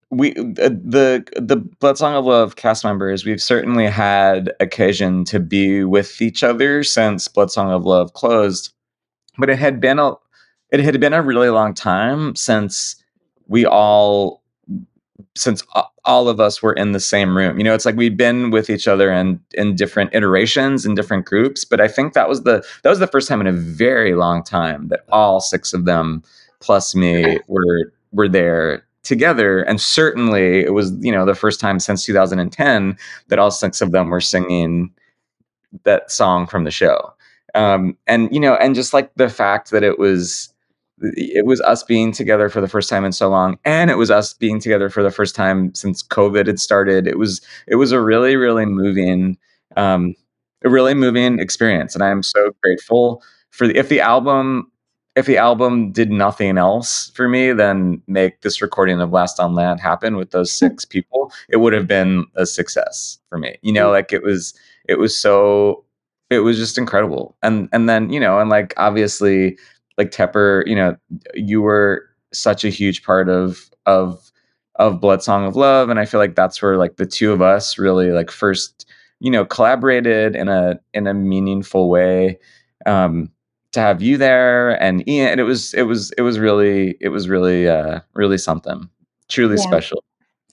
we 0.09 0.32
the 0.32 1.23
the 1.37 1.56
Blood 1.56 1.99
Song 1.99 2.14
of 2.14 2.25
Love 2.25 2.56
cast 2.56 2.82
members. 2.82 3.26
We've 3.26 3.42
certainly 3.42 3.85
had 3.85 4.50
occasion 4.59 5.26
to 5.26 5.38
be 5.38 5.85
with 5.85 6.23
each 6.23 6.42
other 6.42 6.82
since 6.82 7.28
Blood 7.28 7.50
Song 7.50 7.70
of 7.70 7.85
Love 7.85 8.14
closed, 8.14 8.73
but 9.37 9.50
it 9.50 9.59
had 9.59 9.82
been 9.82 9.99
a 9.99 10.14
it 10.73 10.80
had 10.80 10.99
been 10.99 11.12
a 11.12 11.20
really 11.20 11.50
long 11.50 11.75
time 11.75 12.35
since 12.35 12.97
we 13.47 13.66
all 13.66 14.42
since 15.37 15.62
all 16.04 16.28
of 16.28 16.40
us 16.40 16.62
were 16.62 16.73
in 16.73 16.92
the 16.92 17.00
same 17.00 17.37
room. 17.37 17.59
You 17.59 17.64
know, 17.64 17.75
it's 17.75 17.85
like 17.85 17.97
we'd 17.97 18.16
been 18.16 18.50
with 18.50 18.71
each 18.71 18.88
other 18.88 19.11
and 19.11 19.38
in 19.54 19.75
different 19.75 20.14
iterations 20.14 20.87
in 20.87 20.95
different 20.95 21.26
groups, 21.26 21.64
but 21.64 21.80
I 21.80 21.88
think 21.88 22.14
that 22.14 22.28
was 22.28 22.42
the 22.42 22.64
that 22.83 22.90
was 22.90 22.99
the 22.99 23.07
first 23.07 23.28
time 23.28 23.40
in 23.40 23.47
a 23.47 23.52
very 23.52 24.14
long 24.14 24.42
time 24.42 24.88
that 24.88 25.04
all 25.11 25.40
six 25.40 25.73
of 25.73 25.85
them 25.85 26.23
plus 26.61 26.95
me 26.95 27.38
were 27.47 27.92
were 28.12 28.28
there 28.28 28.85
together 29.02 29.62
and 29.62 29.80
certainly 29.80 30.61
it 30.61 30.75
was, 30.75 30.92
you 31.00 31.11
know, 31.11 31.25
the 31.25 31.35
first 31.35 31.59
time 31.59 31.78
since 31.78 32.04
2010 32.04 32.97
that 33.28 33.38
all 33.38 33.50
six 33.50 33.80
of 33.80 33.92
them 33.92 34.11
were 34.11 34.21
singing 34.21 34.92
that 35.85 36.11
song 36.11 36.47
from 36.47 36.64
the 36.64 36.71
show. 36.71 37.12
Um 37.54 37.97
and 38.07 38.33
you 38.33 38.40
know, 38.40 38.54
and 38.54 38.75
just 38.75 38.92
like 38.92 39.11
the 39.16 39.28
fact 39.28 39.71
that 39.71 39.83
it 39.83 39.99
was 39.99 40.50
it 41.00 41.47
was 41.47 41.61
us 41.62 41.83
being 41.83 42.12
together 42.12 42.49
for 42.49 42.61
the 42.61 42.69
first 42.69 42.88
time 42.88 43.04
in 43.04 43.12
so 43.12 43.28
long 43.28 43.59
and 43.64 43.90
it 43.90 43.97
was 43.97 44.11
us 44.11 44.35
being 44.35 44.61
together 44.61 44.90
for 44.90 45.02
the 45.02 45.11
first 45.11 45.35
time 45.35 45.75
since 45.75 46.02
covid 46.02 46.47
had 46.47 46.61
started 46.61 47.07
it 47.07 47.19
was 47.19 47.40
it 47.66 47.76
was 47.76 47.92
a 47.92 48.00
really 48.00 48.37
really 48.37 48.66
moving 48.66 49.37
um 49.76 50.14
a 50.64 50.69
really 50.69 50.95
moving 50.95 51.38
experience 51.38 51.95
and 51.95 52.04
i'm 52.04 52.23
so 52.23 52.52
grateful 52.62 53.23
for 53.50 53.66
the, 53.66 53.76
if 53.76 53.88
the 53.88 54.00
album 54.00 54.71
if 55.16 55.26
the 55.26 55.38
album 55.38 55.90
did 55.90 56.11
nothing 56.11 56.59
else 56.59 57.11
for 57.14 57.28
me 57.28 57.52
then 57.52 58.00
make 58.07 58.42
this 58.42 58.62
recording 58.62 59.00
of 59.00 59.11
last 59.11 59.40
on 59.40 59.54
land 59.54 59.80
happen 59.80 60.16
with 60.16 60.30
those 60.30 60.50
hmm. 60.50 60.66
six 60.66 60.85
people 60.85 61.33
it 61.49 61.59
would 61.59 61.73
have 61.73 61.87
been 61.87 62.26
a 62.37 62.47
success 62.47 63.19
for 63.28 63.38
me 63.38 63.57
you 63.62 63.73
know 63.73 63.87
hmm. 63.87 63.92
like 63.92 64.12
it 64.12 64.23
was 64.23 64.54
it 64.88 64.99
was 64.99 65.16
so 65.16 65.85
it 66.30 66.40
was 66.40 66.57
just 66.57 66.78
incredible 66.78 67.37
and 67.42 67.69
and 67.73 67.88
then 67.88 68.11
you 68.12 68.21
know 68.21 68.38
and 68.38 68.50
like 68.50 68.75
obviously 68.76 69.59
like 70.00 70.11
Tepper, 70.11 70.64
you 70.66 70.75
know, 70.76 70.97
you 71.35 71.61
were 71.62 72.04
such 72.33 72.64
a 72.64 72.71
huge 72.71 73.02
part 73.04 73.28
of 73.28 73.71
of 73.87 74.33
of 74.76 75.00
Blood 75.00 75.23
Song 75.23 75.45
of 75.47 75.57
Love, 75.57 75.90
and 75.90 76.00
I 76.00 76.07
feel 76.07 76.21
like 76.21 76.35
that's 76.35 76.62
where 76.62 76.76
like 76.78 76.97
the 76.97 77.07
two 77.07 77.33
of 77.33 77.42
us 77.42 77.78
really 77.78 78.11
like 78.12 78.30
first, 78.30 78.87
you 79.21 79.30
know, 79.30 79.45
collaborated 79.45 80.35
in 80.37 80.49
a 80.49 80.80
in 80.95 81.07
a 81.07 81.14
meaningful 81.14 81.90
way. 81.90 82.38
um, 82.87 83.30
to 83.73 83.80
have 83.80 84.02
you 84.02 84.16
there 84.16 84.71
and 84.83 85.09
Ian. 85.09 85.28
And 85.28 85.40
it 85.40 85.45
was 85.45 85.75
it 85.75 85.83
was 85.83 86.11
it 86.19 86.23
was 86.23 86.38
really 86.40 86.97
it 87.00 87.11
was 87.11 87.28
really 87.28 87.69
uh, 87.69 88.00
really 88.14 88.38
something 88.38 88.88
truly 89.28 89.57
Yeah. 89.57 89.62
special. 89.62 90.02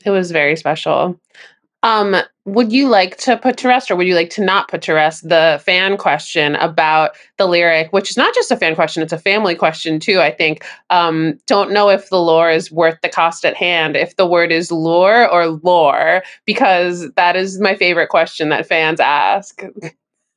It 0.06 0.12
was 0.12 0.30
very 0.32 0.56
special. 0.56 1.20
Um, 1.88 2.18
would 2.44 2.74
you 2.74 2.90
like 2.90 3.16
to 3.20 3.38
put 3.38 3.56
to 3.60 3.70
rest 3.70 3.90
or 3.90 3.96
would 3.96 4.08
you 4.08 4.14
like 4.14 4.30
to 4.32 4.44
not 4.44 4.68
put 4.68 4.82
to 4.82 4.94
rest 4.94 5.30
the 5.30 5.62
fan 5.64 5.96
question 5.96 6.58
about 6.58 7.12
the 7.38 7.48
lyric, 7.48 7.94
which 7.94 8.10
is 8.10 8.18
not 8.18 8.36
just 8.36 8.52
a 8.52 8.58
fan 8.58 8.76
question, 8.76 9.02
it's 9.02 9.14
a 9.14 9.18
family 9.18 9.56
question 9.56 9.98
too, 9.98 10.20
I 10.20 10.32
think. 10.32 10.66
Um, 10.90 11.40
don't 11.48 11.72
know 11.72 11.88
if 11.88 12.10
the 12.10 12.20
lore 12.20 12.52
is 12.52 12.70
worth 12.70 13.00
the 13.02 13.08
cost 13.08 13.46
at 13.46 13.56
hand, 13.56 13.96
if 13.96 14.18
the 14.18 14.28
word 14.28 14.52
is 14.52 14.70
lore 14.70 15.30
or 15.30 15.48
lore, 15.48 16.24
because 16.46 17.10
that 17.16 17.38
is 17.38 17.58
my 17.62 17.74
favorite 17.74 18.10
question 18.10 18.50
that 18.50 18.68
fans 18.68 19.00
ask. 19.00 19.64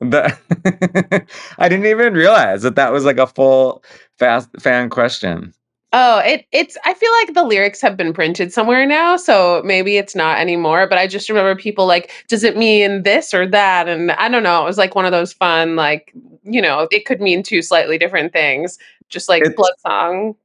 I 0.03 1.69
didn't 1.69 1.87
even 1.87 2.15
realize 2.15 2.63
that 2.63 2.77
that 2.77 2.93
was 2.93 3.05
like 3.05 3.19
a 3.19 3.27
full 3.27 3.83
fast 4.21 4.49
fan 4.61 4.89
question. 4.89 5.53
Oh, 5.93 6.19
it 6.21 6.47
it's 6.53 6.77
I 6.85 6.95
feel 6.95 7.11
like 7.13 7.35
the 7.35 7.43
lyrics 7.43 7.81
have 7.81 7.97
been 7.97 8.13
printed 8.13 8.53
somewhere 8.53 8.87
now, 8.87 9.17
so 9.17 9.61
maybe 9.65 9.97
it's 9.97 10.15
not 10.15 10.39
anymore, 10.39 10.87
but 10.87 10.99
I 10.99 11.09
just 11.09 11.29
remember 11.29 11.57
people 11.57 11.85
like, 11.87 12.13
does 12.29 12.45
it 12.45 12.57
mean 12.57 13.03
this 13.03 13.35
or 13.35 13.45
that? 13.49 13.89
And 13.89 14.13
I 14.13 14.29
don't 14.29 14.45
know, 14.45 14.63
it 14.63 14.67
was 14.67 14.79
like 14.79 14.95
one 14.95 15.05
of 15.05 15.11
those 15.11 15.33
fun 15.33 15.75
like, 15.75 16.13
you 16.45 16.63
know, 16.63 16.87
it 16.93 17.07
could 17.07 17.21
mean 17.21 17.43
two 17.43 17.61
slightly 17.61 17.99
different 17.99 18.33
things, 18.33 18.79
just 19.09 19.29
like 19.29 19.43
It's- 19.43 19.57
blood 19.57 19.73
song. 19.81 20.37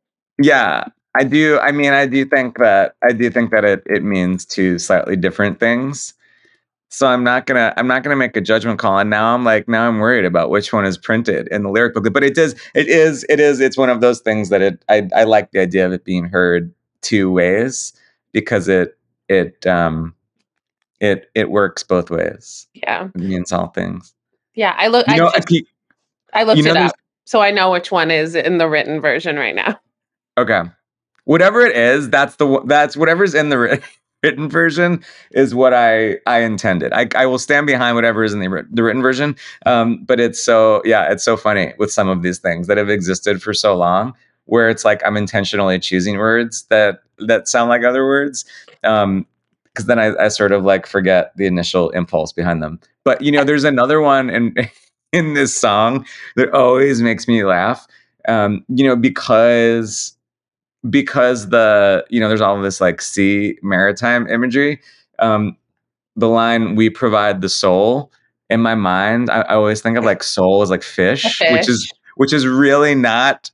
Yeah, 0.41 0.85
I 1.15 1.23
do. 1.23 1.59
I 1.59 1.71
mean, 1.71 1.93
I 1.93 2.07
do 2.07 2.25
think 2.25 2.57
that 2.57 2.95
I 3.07 3.13
do 3.13 3.29
think 3.29 3.51
that 3.51 3.63
it 3.63 3.83
it 3.85 4.03
means 4.03 4.45
two 4.45 4.79
slightly 4.79 5.15
different 5.15 5.59
things. 5.59 6.13
So 6.89 7.07
I'm 7.07 7.23
not 7.23 7.45
gonna 7.45 7.73
I'm 7.77 7.87
not 7.87 8.03
gonna 8.03 8.15
make 8.15 8.37
a 8.37 8.41
judgment 8.41 8.79
call. 8.79 8.99
And 8.99 9.09
now 9.09 9.33
I'm 9.33 9.43
like 9.43 9.67
now 9.67 9.87
I'm 9.87 9.99
worried 9.99 10.25
about 10.25 10.49
which 10.49 10.71
one 10.71 10.85
is 10.85 10.97
printed 10.97 11.47
in 11.49 11.63
the 11.63 11.69
lyric 11.69 11.93
booklet. 11.93 12.13
But 12.13 12.23
it 12.23 12.35
does 12.35 12.53
it 12.73 12.87
is 12.87 13.25
it 13.29 13.39
is 13.39 13.59
it's 13.59 13.77
one 13.77 13.89
of 13.89 14.01
those 14.01 14.19
things 14.21 14.49
that 14.49 14.61
it 14.61 14.83
I 14.87 15.07
I 15.15 15.23
like 15.23 15.51
the 15.51 15.59
idea 15.59 15.85
of 15.85 15.91
it 15.91 16.05
being 16.05 16.25
heard 16.25 16.73
two 17.01 17.31
ways 17.31 17.93
because 18.31 18.67
it 18.67 18.97
it 19.27 19.65
um 19.67 20.13
it 21.01 21.29
it 21.35 21.49
works 21.51 21.83
both 21.83 22.09
ways. 22.09 22.67
Yeah. 22.73 23.09
It 23.13 23.21
means 23.21 23.51
all 23.51 23.67
things. 23.67 24.13
Yeah, 24.53 24.73
I 24.77 24.87
look 24.87 25.05
You 25.07 25.13
I 25.13 25.17
know, 25.17 25.31
I 25.33 25.39
keep- 25.41 25.67
I 26.33 26.43
looked 26.43 26.57
you 26.57 26.63
know 26.63 26.71
it 26.71 26.77
up. 26.77 26.95
So 27.25 27.41
I 27.41 27.51
know 27.51 27.71
which 27.71 27.91
one 27.91 28.11
is 28.11 28.35
in 28.35 28.57
the 28.59 28.69
written 28.69 29.01
version 29.01 29.35
right 29.35 29.55
now. 29.55 29.79
Okay. 30.37 30.61
Whatever 31.25 31.61
it 31.61 31.75
is, 31.75 32.09
that's 32.09 32.35
the 32.35 32.45
one- 32.45 32.67
that's 32.67 32.95
whatever's 32.95 33.33
in 33.33 33.49
the 33.49 33.57
writ- 33.57 33.83
written 34.25 34.49
version 34.49 35.03
is 35.31 35.53
what 35.53 35.73
I 35.73 36.17
I 36.25 36.39
intended. 36.39 36.91
I 36.93 37.07
I 37.15 37.25
will 37.27 37.37
stand 37.37 37.67
behind 37.67 37.95
whatever 37.95 38.23
is 38.23 38.33
in 38.33 38.39
the 38.39 38.65
the 38.71 38.83
written 38.83 39.03
version. 39.03 39.35
Um, 39.65 40.03
but 40.03 40.19
it's 40.19 40.43
so 40.43 40.81
yeah, 40.83 41.11
it's 41.11 41.23
so 41.23 41.37
funny 41.37 41.73
with 41.77 41.91
some 41.91 42.09
of 42.09 42.23
these 42.23 42.39
things 42.39 42.65
that 42.67 42.77
have 42.77 42.89
existed 42.89 43.41
for 43.41 43.53
so 43.53 43.75
long, 43.75 44.13
where 44.45 44.67
it's 44.69 44.83
like 44.83 45.05
I'm 45.05 45.17
intentionally 45.17 45.79
choosing 45.79 46.17
words 46.17 46.63
that 46.69 47.03
that 47.19 47.47
sound 47.47 47.69
like 47.69 47.83
other 47.83 48.05
words. 48.05 48.45
Um, 48.83 49.27
because 49.73 49.87
then 49.87 49.99
I, 49.99 50.15
I 50.15 50.29
sort 50.29 50.53
of 50.53 50.63
like 50.63 50.87
forget 50.87 51.35
the 51.35 51.45
initial 51.45 51.89
impulse 51.89 52.31
behind 52.31 52.63
them. 52.63 52.79
But 53.03 53.21
you 53.21 53.31
know, 53.31 53.43
there's 53.43 53.65
another 53.65 53.99
one 54.01 54.29
in 54.29 54.55
in 55.13 55.33
this 55.33 55.55
song 55.55 56.05
that 56.37 56.51
always 56.51 57.01
makes 57.01 57.27
me 57.27 57.43
laugh. 57.43 57.85
Um, 58.27 58.65
you 58.69 58.87
know, 58.87 58.95
because 58.95 60.15
because 60.89 61.49
the 61.49 62.05
you 62.09 62.19
know 62.19 62.27
there's 62.27 62.41
all 62.41 62.55
of 62.55 62.63
this 62.63 62.81
like 62.81 63.01
sea 63.01 63.57
maritime 63.61 64.27
imagery 64.27 64.79
um 65.19 65.55
the 66.15 66.27
line 66.27 66.75
we 66.75 66.89
provide 66.89 67.41
the 67.41 67.49
soul 67.49 68.11
in 68.49 68.61
my 68.61 68.75
mind 68.75 69.29
i, 69.29 69.41
I 69.41 69.55
always 69.55 69.81
think 69.81 69.97
of 69.97 70.03
like 70.03 70.23
soul 70.23 70.61
as 70.61 70.69
like 70.69 70.83
fish, 70.83 71.41
A 71.41 71.53
which 71.53 71.69
is 71.69 71.91
which 72.15 72.33
is 72.33 72.45
really 72.45 72.95
not 72.95 73.51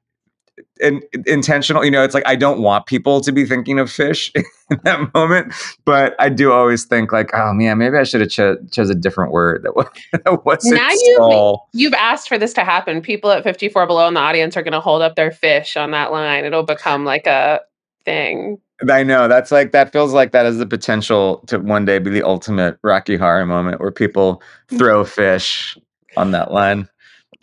in, 0.81 1.01
intentional 1.25 1.85
you 1.85 1.91
know 1.91 2.03
it's 2.03 2.13
like 2.13 2.27
i 2.27 2.35
don't 2.35 2.61
want 2.61 2.85
people 2.85 3.21
to 3.21 3.31
be 3.31 3.45
thinking 3.45 3.79
of 3.79 3.91
fish 3.91 4.31
in 4.69 4.79
that 4.83 5.13
moment 5.13 5.53
but 5.85 6.15
i 6.19 6.27
do 6.29 6.51
always 6.51 6.85
think 6.85 7.11
like 7.11 7.29
oh 7.33 7.53
man 7.53 7.77
maybe 7.77 7.97
i 7.97 8.03
should 8.03 8.21
have 8.21 8.29
cho- 8.29 8.57
chose 8.71 8.89
a 8.89 8.95
different 8.95 9.31
word 9.31 9.63
that, 9.63 9.75
was, 9.75 9.87
that 10.11 10.45
wasn't 10.45 10.75
Now 10.75 10.89
you- 10.89 11.15
soul 11.17 11.69
You've 11.73 11.93
asked 11.93 12.27
for 12.27 12.37
this 12.37 12.53
to 12.53 12.63
happen. 12.63 13.01
People 13.01 13.31
at 13.31 13.43
54 13.43 13.87
below 13.87 14.07
in 14.07 14.13
the 14.13 14.19
audience 14.19 14.57
are 14.57 14.63
going 14.63 14.73
to 14.73 14.79
hold 14.79 15.01
up 15.01 15.15
their 15.15 15.31
fish 15.31 15.77
on 15.77 15.91
that 15.91 16.11
line. 16.11 16.45
It'll 16.45 16.63
become 16.63 17.05
like 17.05 17.27
a 17.27 17.61
thing. 18.05 18.59
I 18.89 19.03
know 19.03 19.27
that's 19.27 19.51
like 19.51 19.71
that 19.73 19.91
feels 19.91 20.13
like 20.13 20.31
that 20.31 20.45
has 20.45 20.57
the 20.57 20.65
potential 20.65 21.43
to 21.47 21.59
one 21.59 21.85
day 21.85 21.99
be 21.99 22.09
the 22.09 22.23
ultimate 22.23 22.77
Rocky 22.83 23.15
Horror 23.15 23.45
moment 23.45 23.79
where 23.79 23.91
people 23.91 24.41
mm. 24.71 24.77
throw 24.77 25.03
fish 25.03 25.77
on 26.17 26.31
that 26.31 26.51
line. 26.51 26.89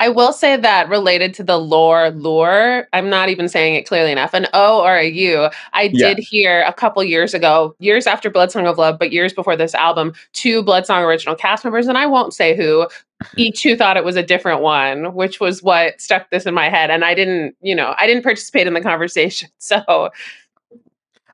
I 0.00 0.08
will 0.08 0.32
say 0.32 0.56
that 0.56 0.88
related 0.88 1.34
to 1.34 1.42
the 1.42 1.58
lore 1.58 2.10
lure, 2.10 2.86
I'm 2.92 3.10
not 3.10 3.28
even 3.30 3.48
saying 3.48 3.74
it 3.74 3.86
clearly 3.86 4.12
enough. 4.12 4.32
An 4.32 4.46
O 4.54 4.80
or 4.80 4.96
a 4.96 5.08
U. 5.08 5.48
I 5.72 5.90
Yeah. 5.92 6.14
did 6.14 6.18
hear 6.18 6.62
a 6.62 6.72
couple 6.72 7.02
years 7.02 7.34
ago, 7.34 7.74
years 7.80 8.06
after 8.06 8.30
Blood 8.30 8.52
Song 8.52 8.66
of 8.66 8.78
Love, 8.78 8.98
but 8.98 9.12
years 9.12 9.32
before 9.32 9.56
this 9.56 9.74
album, 9.74 10.12
two 10.32 10.62
Blood 10.62 10.86
Song 10.86 11.02
original 11.02 11.34
cast 11.34 11.64
members, 11.64 11.88
and 11.88 11.98
I 11.98 12.06
won't 12.06 12.32
say 12.32 12.56
who, 12.56 12.86
each 13.36 13.64
who 13.64 13.74
thought 13.76 13.96
it 13.96 14.04
was 14.04 14.14
a 14.14 14.22
different 14.22 14.60
one, 14.60 15.14
which 15.14 15.40
was 15.40 15.62
what 15.64 16.00
stuck 16.00 16.30
this 16.30 16.46
in 16.46 16.54
my 16.54 16.68
head. 16.68 16.90
And 16.90 17.04
I 17.04 17.14
didn't, 17.14 17.56
you 17.60 17.74
know, 17.74 17.94
I 17.98 18.06
didn't 18.06 18.22
participate 18.22 18.66
in 18.68 18.74
the 18.74 18.80
conversation. 18.80 19.48
So 19.58 20.10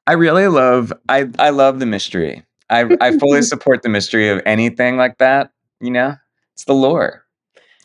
I 0.06 0.12
really 0.12 0.48
love 0.48 0.92
I 1.08 1.28
I 1.38 1.50
love 1.50 1.80
the 1.80 1.86
mystery. 1.86 2.42
I 2.70 2.96
I 3.00 3.16
fully 3.18 3.42
support 3.52 3.82
the 3.82 3.88
mystery 3.88 4.28
of 4.28 4.40
anything 4.46 4.96
like 4.96 5.18
that. 5.18 5.50
You 5.80 5.90
know, 5.90 6.16
it's 6.54 6.64
the 6.64 6.74
lore 6.74 7.23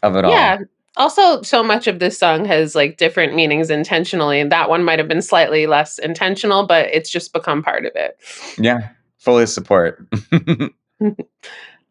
of 0.04 0.16
it 0.16 0.26
all. 0.26 0.32
yeah. 0.32 0.60
Also, 0.98 1.42
so 1.44 1.64
much 1.64 1.88
of 1.88 2.00
this 2.00 2.18
song 2.18 2.44
has 2.46 2.76
like 2.76 2.98
different 2.98 3.34
meanings 3.34 3.70
intentionally. 3.70 4.44
That 4.44 4.70
one 4.70 4.84
might 4.84 5.00
have 5.00 5.08
been 5.08 5.22
slightly 5.22 5.66
less 5.66 5.98
intentional, 6.00 6.66
but 6.66 6.88
it's 6.88 7.10
just 7.10 7.32
become 7.32 7.64
part 7.64 7.86
of 7.86 7.94
it. 7.96 8.20
yeah, 8.58 8.90
fully 9.18 9.46
support. 9.46 10.06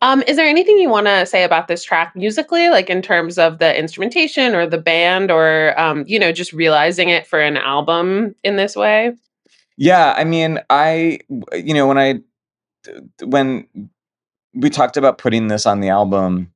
Um, 0.01 0.23
is 0.29 0.37
there 0.37 0.47
anything 0.47 0.79
you 0.79 0.89
want 0.89 1.07
to 1.07 1.27
say 1.27 1.43
about 1.43 1.67
this 1.67 1.83
track 1.83 2.15
musically, 2.15 2.69
like 2.69 2.89
in 2.89 3.03
terms 3.03 3.37
of 3.37 3.59
the 3.59 3.77
instrumentation 3.77 4.55
or 4.55 4.67
the 4.67 4.79
band, 4.79 5.31
or 5.31 5.79
um, 5.79 6.05
you 6.07 6.19
know, 6.19 6.31
just 6.31 6.53
realizing 6.53 7.09
it 7.09 7.27
for 7.27 7.41
an 7.41 7.57
album 7.57 8.35
in 8.45 8.57
this 8.57 8.77
way? 8.77 9.13
Yeah, 9.77 10.15
I 10.17 10.25
mean, 10.25 10.61
I 10.71 11.19
you 11.53 11.75
know 11.75 11.89
when 11.89 11.99
I 11.99 12.21
when 13.25 13.67
we 14.55 14.71
talked 14.71 14.97
about 14.97 15.19
putting 15.19 15.49
this 15.49 15.67
on 15.67 15.81
the 15.81 15.89
album, 15.89 16.53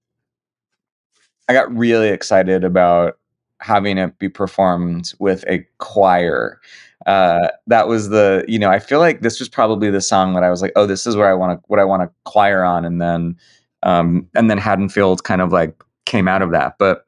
I 1.49 1.53
got 1.53 1.75
really 1.77 2.09
excited 2.09 2.65
about 2.65 3.19
having 3.61 3.99
it 3.99 4.19
be 4.19 4.29
performed 4.29 5.13
with 5.19 5.45
a 5.49 5.67
choir. 5.79 6.61
Uh, 7.07 7.49
that 7.67 7.89
was 7.89 8.11
the 8.11 8.45
you 8.47 8.59
know 8.59 8.71
I 8.71 8.79
feel 8.79 9.01
like 9.01 9.21
this 9.21 9.41
was 9.41 9.49
probably 9.49 9.91
the 9.91 10.01
song 10.01 10.35
that 10.35 10.45
I 10.45 10.51
was 10.51 10.63
like, 10.63 10.73
oh, 10.77 10.87
this 10.87 11.07
is 11.07 11.17
where 11.17 11.29
I 11.29 11.35
want 11.35 11.59
to 11.59 11.65
what 11.69 11.81
I 11.81 11.85
want 11.85 12.03
to 12.03 12.11
choir 12.25 12.65
on, 12.65 12.85
and 12.85 13.01
then 13.01 13.37
um, 13.83 14.29
and 14.35 14.51
then 14.51 14.59
Haddonfield 14.59 15.25
kind 15.25 15.41
of 15.41 15.53
like 15.53 15.83
came 16.07 16.29
out 16.29 16.43
of 16.43 16.53
that, 16.53 16.79
but 16.79 17.07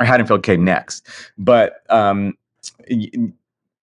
or 0.00 0.06
Haddonfield 0.06 0.42
came 0.42 0.64
next, 0.64 1.06
but 1.36 1.82
um, 1.90 2.34
y- 2.90 3.10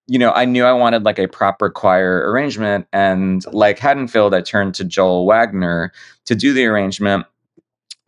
you 0.08 0.18
know, 0.18 0.32
I 0.32 0.46
knew 0.46 0.64
I 0.64 0.72
wanted 0.72 1.04
like 1.04 1.18
a 1.18 1.28
proper 1.28 1.68
choir 1.68 2.30
arrangement. 2.30 2.86
And 2.94 3.44
like 3.52 3.78
Haddonfield, 3.78 4.34
I 4.34 4.40
turned 4.40 4.74
to 4.76 4.84
Joel 4.84 5.26
Waggoner 5.26 5.92
to 6.24 6.34
do 6.34 6.54
the 6.54 6.64
arrangement. 6.64 7.26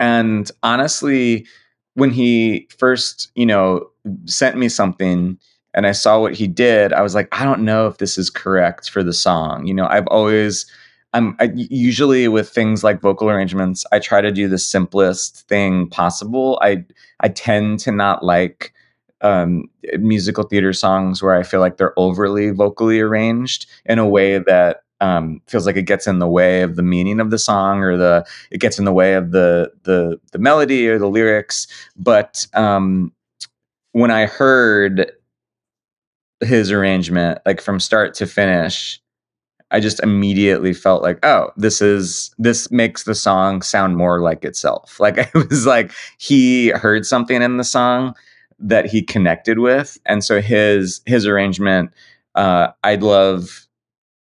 And 0.00 0.50
honestly, 0.62 1.46
when 1.94 2.10
he 2.10 2.68
first, 2.78 3.30
you 3.34 3.46
know, 3.46 3.88
sent 4.26 4.56
me 4.56 4.68
something 4.68 5.38
and 5.74 5.86
I 5.86 5.92
saw 5.92 6.20
what 6.20 6.34
he 6.34 6.48
did, 6.48 6.92
I 6.92 7.02
was 7.02 7.14
like, 7.14 7.28
I 7.32 7.44
don't 7.44 7.64
know 7.64 7.86
if 7.86 7.98
this 7.98 8.18
is 8.18 8.30
correct 8.30 8.90
for 8.90 9.02
the 9.02 9.12
song. 9.12 9.66
You 9.66 9.74
know, 9.74 9.86
I've 9.86 10.06
always, 10.08 10.66
I'm 11.12 11.36
I, 11.40 11.50
usually 11.54 12.28
with 12.28 12.48
things 12.48 12.82
like 12.82 13.00
vocal 13.00 13.30
arrangements, 13.30 13.84
I 13.92 13.98
try 13.98 14.20
to 14.20 14.32
do 14.32 14.48
the 14.48 14.58
simplest 14.58 15.48
thing 15.48 15.88
possible. 15.88 16.58
I 16.62 16.84
I 17.20 17.28
tend 17.28 17.80
to 17.80 17.92
not 17.92 18.24
like 18.24 18.72
um, 19.20 19.68
musical 19.98 20.44
theater 20.44 20.72
songs 20.72 21.22
where 21.22 21.34
I 21.34 21.42
feel 21.42 21.60
like 21.60 21.76
they're 21.76 21.98
overly 21.98 22.50
vocally 22.50 23.00
arranged 23.00 23.66
in 23.84 23.98
a 23.98 24.08
way 24.08 24.38
that 24.38 24.82
um, 25.00 25.40
feels 25.46 25.66
like 25.66 25.76
it 25.76 25.82
gets 25.82 26.06
in 26.06 26.18
the 26.18 26.28
way 26.28 26.62
of 26.62 26.76
the 26.76 26.82
meaning 26.82 27.20
of 27.20 27.30
the 27.30 27.38
song 27.38 27.80
or 27.80 27.96
the 27.96 28.26
it 28.50 28.60
gets 28.60 28.78
in 28.78 28.84
the 28.84 28.92
way 28.92 29.14
of 29.14 29.32
the 29.32 29.72
the 29.84 30.20
the 30.32 30.38
melody 30.38 30.88
or 30.88 30.98
the 30.98 31.08
lyrics. 31.08 31.66
But 31.96 32.46
um, 32.54 33.12
when 33.92 34.10
I 34.10 34.26
heard 34.26 35.12
his 36.40 36.70
arrangement, 36.70 37.38
like 37.44 37.60
from 37.60 37.80
start 37.80 38.14
to 38.14 38.26
finish, 38.26 39.00
I 39.70 39.80
just 39.80 40.00
immediately 40.00 40.72
felt 40.72 41.02
like, 41.02 41.24
oh, 41.24 41.50
this 41.56 41.80
is 41.80 42.34
this 42.38 42.70
makes 42.70 43.04
the 43.04 43.14
song 43.14 43.62
sound 43.62 43.96
more 43.96 44.20
like 44.20 44.44
itself. 44.44 44.98
Like 44.98 45.16
it 45.34 45.34
was 45.34 45.66
like 45.66 45.92
he 46.18 46.68
heard 46.70 47.06
something 47.06 47.40
in 47.42 47.56
the 47.56 47.64
song 47.64 48.14
that 48.58 48.86
he 48.86 49.02
connected 49.02 49.58
with, 49.58 49.98
and 50.06 50.24
so 50.24 50.40
his 50.40 51.00
his 51.06 51.26
arrangement, 51.26 51.92
uh, 52.34 52.68
I 52.84 52.96
love, 52.96 53.66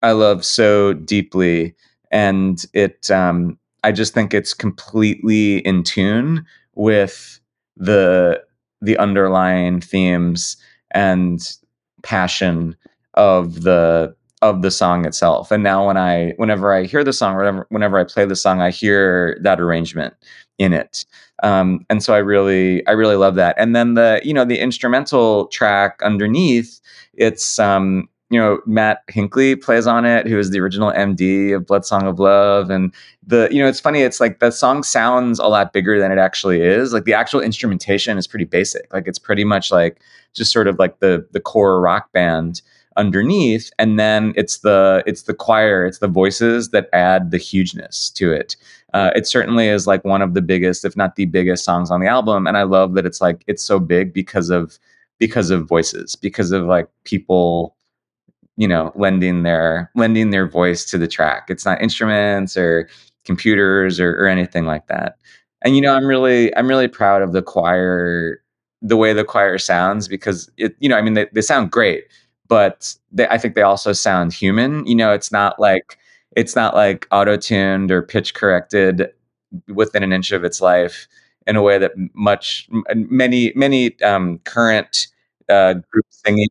I 0.08 0.14
love 0.14 0.46
so 0.46 0.94
deeply, 0.94 1.76
and 2.12 2.66
it, 2.72 3.12
um, 3.12 3.60
I 3.84 3.92
just 3.92 4.14
think 4.14 4.34
it's 4.34 4.54
completely 4.54 5.58
in 5.60 5.84
tune 5.84 6.46
with 6.76 7.42
the 7.76 8.42
the 8.80 8.98
underlying 9.00 9.82
themes 9.82 10.56
and 10.92 11.58
passion 12.04 12.78
of 13.16 13.64
the 13.64 14.16
of 14.42 14.62
the 14.62 14.72
song 14.72 15.06
itself. 15.06 15.52
And 15.52 15.62
now 15.62 15.86
when 15.88 15.98
I 15.98 16.32
whenever 16.38 16.74
I 16.74 16.86
hear 16.86 17.04
the 17.04 17.12
song, 17.12 17.36
whenever 17.36 17.66
whenever 17.68 18.00
I 18.00 18.06
play 18.06 18.24
the 18.24 18.36
song, 18.38 18.62
I 18.62 18.72
hear 18.72 19.38
that 19.42 19.60
arrangement 19.60 20.14
in 20.58 20.72
it. 20.72 21.06
Um, 21.44 21.86
and 21.90 22.02
so 22.02 22.14
I 22.14 22.20
really 22.20 22.88
I 22.88 22.92
really 22.92 23.18
love 23.18 23.36
that. 23.36 23.56
And 23.58 23.76
then 23.76 23.96
the 23.96 24.22
you 24.24 24.34
know 24.34 24.46
the 24.46 24.60
instrumental 24.60 25.48
track 25.48 26.00
underneath, 26.02 26.80
it's 27.14 27.60
um, 27.60 28.08
you 28.30 28.40
know 28.40 28.60
Matt 28.66 29.06
Hinkley 29.08 29.62
plays 29.62 29.88
on 29.88 30.06
it, 30.06 30.28
who 30.28 30.38
is 30.38 30.50
the 30.50 30.60
original 30.60 30.92
MD 30.92 31.56
of 31.56 31.66
Blood 31.66 31.86
Song 31.86 32.04
of 32.08 32.20
Love, 32.20 32.70
and 32.70 32.94
the 33.26 33.48
you 33.52 33.62
know 33.62 33.68
it's 33.68 33.80
funny. 33.80 34.02
It's 34.02 34.20
like 34.20 34.40
the 34.40 34.52
song 34.52 34.84
sounds 34.84 35.40
a 35.40 35.48
lot 35.48 35.74
bigger 35.74 36.00
than 36.00 36.12
it 36.12 36.18
actually 36.18 36.62
is. 36.62 36.94
Like 36.94 37.06
the 37.06 37.14
actual 37.14 37.42
instrumentation 37.42 38.18
is 38.18 38.28
pretty 38.28 38.46
basic. 38.46 38.92
Like 38.94 39.08
it's 39.08 39.20
pretty 39.20 39.44
much 39.44 39.72
like 39.72 40.02
just 40.34 40.52
sort 40.52 40.68
of 40.68 40.78
like 40.80 41.00
the 41.00 41.28
the 41.32 41.40
core 41.40 41.80
rock 41.80 42.12
band 42.12 42.62
underneath 42.98 43.72
and 43.78 44.00
then 44.00 44.34
it's 44.36 44.60
the 44.60 45.04
it's 45.06 45.24
the 45.24 45.34
choir 45.34 45.86
it's 45.86 46.00
the 46.00 46.08
voices 46.08 46.70
that 46.70 46.90
add 46.94 47.30
the 47.30 47.38
hugeness 47.38 48.10
to 48.10 48.34
it 48.34 48.56
uh, 48.96 49.12
it 49.16 49.28
certainly 49.28 49.68
is 49.68 49.86
like 49.86 50.04
one 50.04 50.22
of 50.22 50.34
the 50.34 50.42
biggest 50.42 50.84
if 50.84 50.98
not 50.98 51.16
the 51.16 51.26
biggest 51.26 51.64
songs 51.64 51.92
on 51.92 52.02
the 52.02 52.08
album 52.08 52.48
and 52.48 52.58
i 52.58 52.64
love 52.64 52.96
that 52.96 53.06
it's 53.06 53.22
like 53.22 53.44
it's 53.46 53.64
so 53.64 53.80
big 53.80 54.12
because 54.14 54.50
of 54.50 54.80
because 55.20 55.52
of 55.52 55.68
voices 55.68 56.16
because 56.16 56.52
of 56.52 56.64
like 56.66 56.90
people 57.04 57.77
you 58.58 58.68
know 58.68 58.92
lending 58.96 59.44
their 59.44 59.92
lending 59.96 60.30
their 60.32 60.48
voice 60.48 60.86
to 60.86 60.98
the 60.98 61.08
track 61.08 61.46
it's 61.50 61.66
not 61.66 61.82
instruments 61.82 62.58
or 62.58 62.90
computers 63.26 64.00
or, 64.00 64.12
or 64.22 64.28
anything 64.28 64.66
like 64.66 64.88
that 64.88 65.18
and 65.64 65.76
you 65.76 65.82
know 65.82 65.94
i'm 65.94 66.06
really 66.06 66.56
i'm 66.56 66.68
really 66.68 66.88
proud 66.88 67.22
of 67.22 67.34
the 67.34 67.42
choir 67.42 68.42
the 68.82 68.98
way 68.98 69.14
the 69.14 69.24
choir 69.24 69.58
sounds 69.58 70.08
because 70.08 70.50
it 70.58 70.76
you 70.80 70.90
know 70.90 70.98
i 70.98 71.02
mean 71.02 71.14
they, 71.14 71.28
they 71.34 71.42
sound 71.42 71.72
great 71.72 72.06
but 72.50 72.96
they, 73.12 73.28
I 73.28 73.38
think 73.38 73.56
they 73.56 73.62
also 73.62 73.92
sound 73.92 74.32
human. 74.34 74.86
You 74.88 74.96
know, 74.96 75.12
it's 75.12 75.34
not 75.34 75.60
like 75.60 75.98
it's 76.36 76.56
not 76.56 76.76
like 76.76 77.08
auto 77.12 77.36
tuned 77.36 77.92
or 77.92 78.02
pitch 78.02 78.34
corrected 78.34 79.10
within 79.68 80.04
an 80.04 80.14
inch 80.14 80.32
of 80.32 80.44
its 80.44 80.62
life 80.62 81.08
in 81.46 81.56
a 81.56 81.62
way 81.62 81.78
that 81.78 81.92
much 82.14 82.68
many 82.96 83.54
many 83.56 84.00
um, 84.02 84.40
current 84.40 85.08
uh, 85.50 85.74
group 85.92 86.06
singing 86.10 86.48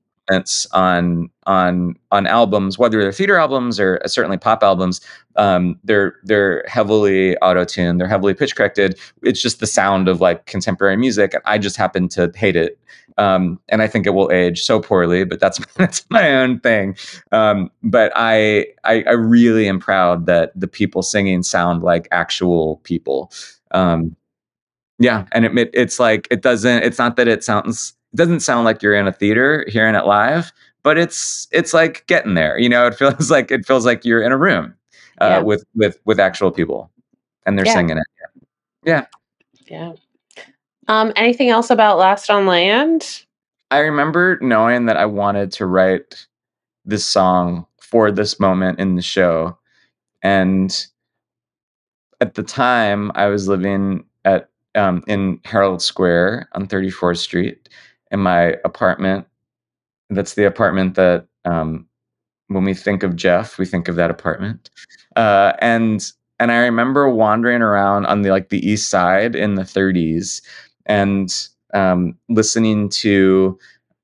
on 0.72 1.30
on 1.46 1.94
on 2.10 2.26
albums, 2.26 2.78
whether 2.78 3.00
they're 3.00 3.12
theater 3.12 3.36
albums 3.36 3.78
or 3.78 4.00
uh, 4.04 4.08
certainly 4.08 4.36
pop 4.36 4.62
albums, 4.62 5.00
um, 5.36 5.78
they're 5.84 6.16
they're 6.24 6.64
heavily 6.66 7.36
auto 7.38 7.64
tuned, 7.64 8.00
they're 8.00 8.08
heavily 8.08 8.34
pitch 8.34 8.56
corrected. 8.56 8.98
It's 9.22 9.40
just 9.40 9.60
the 9.60 9.66
sound 9.66 10.08
of 10.08 10.20
like 10.20 10.46
contemporary 10.46 10.96
music. 10.96 11.34
And 11.34 11.42
I 11.46 11.58
just 11.58 11.76
happen 11.76 12.08
to 12.10 12.32
hate 12.34 12.56
it, 12.56 12.78
um, 13.18 13.60
and 13.68 13.82
I 13.82 13.86
think 13.86 14.06
it 14.06 14.10
will 14.10 14.30
age 14.32 14.62
so 14.62 14.80
poorly. 14.80 15.24
But 15.24 15.40
that's 15.40 15.60
that's 15.76 16.04
my 16.10 16.34
own 16.34 16.60
thing. 16.60 16.96
Um, 17.32 17.70
but 17.82 18.12
I, 18.14 18.66
I, 18.84 19.02
I 19.06 19.12
really 19.12 19.68
am 19.68 19.80
proud 19.80 20.26
that 20.26 20.52
the 20.58 20.68
people 20.68 21.02
singing 21.02 21.42
sound 21.42 21.82
like 21.82 22.08
actual 22.10 22.76
people. 22.84 23.32
Um, 23.72 24.16
yeah, 24.98 25.26
and 25.32 25.44
it, 25.44 25.70
it's 25.74 26.00
like 26.00 26.26
it 26.30 26.42
doesn't. 26.42 26.82
It's 26.82 26.98
not 26.98 27.16
that 27.16 27.28
it 27.28 27.44
sounds 27.44 27.95
it 28.12 28.16
doesn't 28.16 28.40
sound 28.40 28.64
like 28.64 28.82
you're 28.82 28.94
in 28.94 29.06
a 29.06 29.12
theater 29.12 29.64
hearing 29.68 29.94
it 29.94 30.06
live, 30.06 30.52
but 30.82 30.98
it's 30.98 31.48
it's 31.52 31.74
like 31.74 32.06
getting 32.06 32.34
there. 32.34 32.58
You 32.58 32.68
know, 32.68 32.86
it 32.88 32.94
feels 32.94 33.30
like 33.30 33.50
it 33.50 33.66
feels 33.66 33.86
like 33.86 34.04
you're 34.04 34.22
in 34.22 34.32
a 34.32 34.38
room 34.38 34.74
uh, 35.20 35.26
yeah. 35.26 35.38
with 35.40 35.64
with 35.74 35.98
with 36.04 36.20
actual 36.20 36.50
people, 36.50 36.90
and 37.44 37.58
they're 37.58 37.66
yeah. 37.66 37.74
singing 37.74 37.98
it. 37.98 38.06
Yeah. 38.84 39.06
Yeah. 39.66 39.92
Um, 40.88 41.12
anything 41.16 41.48
else 41.50 41.70
about 41.70 41.98
Last 41.98 42.30
on 42.30 42.46
Land? 42.46 43.24
I 43.70 43.78
remember 43.78 44.38
knowing 44.40 44.86
that 44.86 44.96
I 44.96 45.06
wanted 45.06 45.50
to 45.52 45.66
write 45.66 46.26
this 46.84 47.04
song 47.04 47.66
for 47.80 48.12
this 48.12 48.38
moment 48.38 48.78
in 48.78 48.94
the 48.94 49.02
show. 49.02 49.58
And 50.22 50.86
at 52.20 52.34
the 52.34 52.42
time, 52.42 53.10
I 53.14 53.26
was 53.26 53.48
living 53.48 54.04
at 54.24 54.48
um, 54.76 55.02
in 55.06 55.40
Herald 55.44 55.82
Square 55.82 56.48
on 56.52 56.66
34th 56.68 57.18
Street, 57.18 57.68
in 58.10 58.20
my 58.20 58.56
apartment. 58.64 59.26
That's 60.10 60.34
the 60.34 60.46
apartment 60.46 60.94
that 60.94 61.26
um, 61.44 61.86
when 62.48 62.64
we 62.64 62.74
think 62.74 63.02
of 63.02 63.16
Jeff, 63.16 63.58
we 63.58 63.66
think 63.66 63.88
of 63.88 63.96
that 63.96 64.10
apartment. 64.10 64.70
Uh, 65.16 65.52
and 65.60 66.12
and 66.38 66.52
I 66.52 66.58
remember 66.58 67.08
wandering 67.08 67.62
around 67.62 68.06
on 68.06 68.22
the 68.22 68.30
like 68.30 68.50
the 68.50 68.66
east 68.66 68.90
side 68.90 69.34
in 69.34 69.54
the 69.54 69.62
30s 69.62 70.42
and 70.84 71.48
um, 71.74 72.16
listening 72.28 72.88
to 72.90 73.58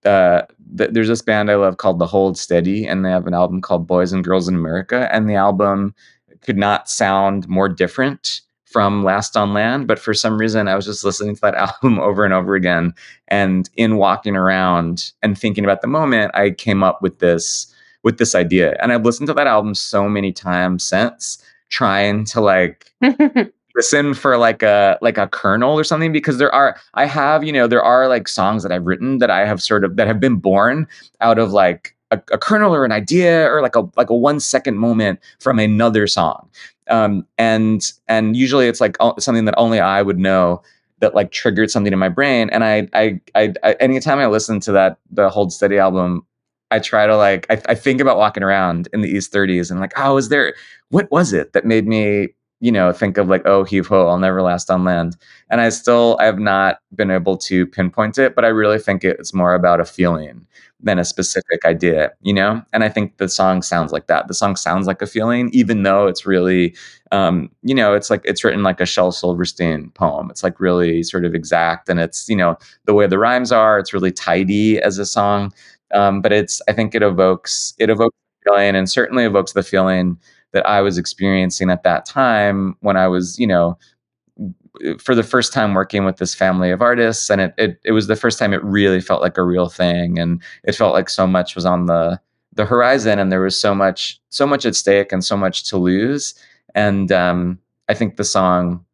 uh, 0.05 0.43
th- 0.77 0.91
there's 0.93 1.09
this 1.09 1.23
band 1.23 1.51
I 1.51 1.55
love 1.55 1.77
called 1.77 1.99
The 1.99 2.07
Hold 2.07 2.37
Steady, 2.37 2.87
and 2.87 3.05
they 3.05 3.11
have 3.11 3.27
an 3.27 3.35
album 3.35 3.61
called 3.61 3.87
Boys 3.87 4.13
and 4.13 4.25
Girls 4.25 4.49
in 4.49 4.55
America, 4.55 5.09
and 5.13 5.29
the 5.29 5.35
album 5.35 5.95
could 6.41 6.57
not 6.57 6.89
sound 6.89 7.49
more 7.49 7.69
different 7.69 8.41
from 8.73 9.05
Last 9.05 9.37
on 9.37 9.53
Land, 9.53 9.87
but 9.87 9.99
for 9.99 10.15
some 10.15 10.39
reason 10.39 10.69
I 10.69 10.75
was 10.75 10.87
just 10.87 11.05
listening 11.05 11.35
to 11.35 11.41
that 11.43 11.55
album 11.83 11.99
over 11.99 12.25
and 12.25 12.35
over 12.35 12.55
again. 12.55 12.95
And 13.29 13.69
in 13.77 13.97
walking 13.97 14.37
around 14.37 15.13
and 15.23 15.39
thinking 15.39 15.65
about 15.65 15.83
the 15.83 15.89
moment, 15.89 16.33
I 16.35 16.51
came 16.51 16.83
up 16.83 17.03
with 17.03 17.19
this 17.19 17.73
with 18.03 18.19
this 18.19 18.35
idea. 18.35 18.77
And 18.83 18.93
I've 18.93 19.05
listened 19.05 19.29
to 19.29 19.35
that 19.35 19.47
album 19.47 19.75
so 19.75 20.09
many 20.09 20.33
times 20.33 20.83
since, 20.83 21.43
trying 21.69 22.25
to 22.27 22.41
like 22.41 22.93
listen 23.75 24.15
for 24.15 24.37
like 24.37 24.63
a 24.63 24.99
like 25.01 25.19
a 25.19 25.29
kernel 25.29 25.79
or 25.79 25.85
something 25.85 26.13
because 26.13 26.39
there 26.39 26.55
are 26.55 26.77
I 26.95 27.07
have, 27.07 27.45
you 27.45 27.53
know, 27.53 27.67
there 27.67 27.83
are 27.83 28.09
like 28.09 28.29
songs 28.29 28.63
that 28.63 28.73
I've 28.73 28.87
written 28.87 29.19
that 29.19 29.31
I 29.31 29.47
have 29.47 29.63
sort 29.63 29.85
of 29.85 29.97
that 29.97 30.07
have 30.07 30.21
been 30.21 30.37
born 30.37 30.87
out 31.21 31.39
of 31.39 31.53
like 31.53 31.95
a, 32.13 32.23
a 32.33 32.39
kernel 32.39 32.75
or 32.75 32.85
an 32.85 32.93
idea 32.93 33.51
or 33.51 33.61
like 33.61 33.75
a 33.75 33.89
like 33.97 34.11
a 34.11 34.15
one 34.15 34.39
second 34.39 34.79
moment 34.79 35.19
from 35.41 35.59
another 35.59 36.07
song 36.07 36.49
um, 36.89 37.27
and 37.39 37.93
and 38.09 38.37
usually 38.37 38.69
it's 38.69 38.81
like 38.81 38.97
something 39.19 39.45
that 39.47 39.55
only 39.57 39.81
I 39.81 40.03
would 40.03 40.19
know 40.19 40.63
that 41.01 41.15
like 41.15 41.33
triggered 41.33 41.71
something 41.71 41.93
in 41.93 41.99
my 41.99 42.09
brain. 42.09 42.49
And 42.51 42.65
I, 42.65 42.89
I, 42.93 43.21
I, 43.35 43.53
I 43.63 43.73
anytime 43.75 44.19
I 44.19 44.27
listen 44.27 44.61
to 44.61 44.73
that 44.73 44.99
the 45.11 45.29
Hold 45.29 45.53
Steady 45.53 45.79
album, 45.79 46.25
I 46.71 46.79
try 46.79 47.07
to 47.07 47.17
like 47.17 47.47
I, 47.51 47.61
I 47.69 47.75
think 47.75 48.01
about 48.01 48.19
walking 48.19 48.43
around 48.43 48.89
in 48.93 49.01
the 49.01 49.09
East 49.09 49.33
30s 49.33 49.71
and 49.71 49.81
like, 49.81 49.93
oh, 49.97 50.15
was 50.15 50.29
there 50.29 50.55
what 50.91 51.11
was 51.11 51.33
it 51.33 51.53
that 51.53 51.65
made 51.65 51.87
me 51.87 52.29
you 52.63 52.73
know 52.73 52.93
think 52.93 53.19
of 53.19 53.29
like 53.29 53.43
oh 53.47 53.65
heave 53.65 53.89
ho 53.89 54.09
I'll 54.09 54.19
never 54.19 54.43
last 54.43 54.71
on 54.71 54.85
land. 54.85 55.19
And 55.51 55.61
I 55.61 55.71
still 55.71 56.17
I 56.21 56.27
have 56.27 56.41
not 56.41 56.79
been 56.97 57.11
able 57.13 57.37
to 57.39 57.67
pinpoint 57.67 58.19
it, 58.19 58.35
but 58.37 58.47
I 58.47 58.49
really 58.49 58.81
think 58.81 59.05
it's 59.05 59.35
more 59.35 59.55
about 59.55 59.81
a 59.81 59.87
feeling 59.87 60.47
than 60.85 60.99
a 60.99 61.05
specific 61.05 61.65
idea, 61.65 62.11
you 62.23 62.35
know? 62.35 62.61
And 62.73 62.83
I 62.85 62.89
think 62.89 63.19
the 63.19 63.29
song 63.29 63.63
sounds 63.63 63.93
like 63.93 64.09
that. 64.09 64.27
The 64.29 64.35
song 64.35 64.57
sounds 64.57 64.87
like 64.89 65.01
a 65.03 65.07
feeling, 65.07 65.51
even 65.53 65.85
though 65.85 66.09
it's 66.09 66.27
really, 66.27 66.75
um, 67.13 67.51
you 67.63 67.75
know, 67.75 67.95
it's 67.95 68.11
like 68.11 68.23
it's 68.25 68.43
written 68.45 68.65
like 68.65 68.81
a 68.81 68.87
Shel 68.87 69.13
Silverstein 69.13 69.91
poem. 69.91 70.31
It's 70.31 70.43
like 70.43 70.59
really 70.61 71.03
sort 71.05 71.25
of 71.25 71.35
exact 71.37 71.89
and 71.89 72.01
it's, 72.01 72.29
you 72.29 72.37
know, 72.37 72.57
the 72.87 72.95
way 72.95 73.07
the 73.07 73.19
rhymes 73.19 73.53
are, 73.53 73.79
it's 73.79 73.93
really 73.95 74.13
tidy 74.13 74.81
as 74.83 74.99
a 74.99 75.07
song. 75.07 75.53
Um, 75.95 76.23
but 76.23 76.33
it's, 76.33 76.63
I 76.69 76.73
think 76.73 76.95
it 76.95 77.03
evokes, 77.03 77.75
it 77.79 77.91
evokes 77.91 78.17
feeling 78.45 78.75
and 78.75 78.91
certainly 78.91 79.25
evokes 79.25 79.53
the 79.53 79.63
feeling 79.63 80.19
that 80.53 80.67
I 80.67 80.81
was 80.81 80.99
experiencing 80.99 81.71
at 81.71 81.83
that 81.83 82.05
time 82.05 82.77
when 82.81 82.97
I 82.97 83.09
was, 83.09 83.39
you 83.39 83.47
know, 83.47 83.79
for 84.99 85.15
the 85.15 85.23
first 85.23 85.53
time 85.53 85.75
working 85.75 86.05
with 86.05 86.17
this 86.17 86.35
family 86.35 86.71
of 86.71 86.81
artists 86.81 87.29
and 87.29 87.41
it, 87.41 87.55
it 87.59 87.81
it 87.85 87.93
was 87.93 88.07
the 88.07 88.17
first 88.17 88.39
time 88.39 88.53
it 88.53 88.65
really 88.65 89.01
felt 89.01 89.21
like 89.21 89.37
a 89.37 89.43
real 89.43 89.69
thing 89.69 90.19
and 90.19 90.43
it 90.65 90.75
felt 90.75 90.95
like 90.95 91.11
so 91.11 91.27
much 91.27 91.55
was 91.55 91.67
on 91.67 91.87
the 91.87 92.19
the 92.55 92.65
horizon 92.65 93.19
and 93.19 93.31
there 93.31 93.41
was 93.41 93.59
so 93.59 93.75
much 93.75 94.21
so 94.31 94.47
much 94.47 94.65
at 94.65 94.75
stake 94.75 95.13
and 95.13 95.25
so 95.25 95.37
much 95.37 95.65
to 95.65 95.77
lose 95.77 96.35
and 96.75 97.13
um, 97.13 97.59
I 97.89 97.95
think 97.95 98.17
the 98.17 98.25
song 98.25 98.85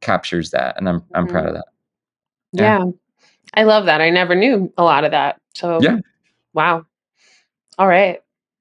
captures 0.00 0.50
that 0.50 0.76
and 0.76 0.88
I'm 0.88 1.04
I'm 1.14 1.26
proud 1.26 1.46
of 1.46 1.54
that. 1.54 1.66
Yeah. 2.52 2.84
yeah. 2.84 2.90
I 3.54 3.64
love 3.64 3.86
that. 3.86 4.00
I 4.00 4.10
never 4.10 4.34
knew 4.34 4.72
a 4.78 4.84
lot 4.84 5.04
of 5.04 5.10
that. 5.10 5.40
So 5.54 5.80
Yeah. 5.82 5.98
Wow. 6.52 6.86
All 7.78 7.88
right. 7.88 8.20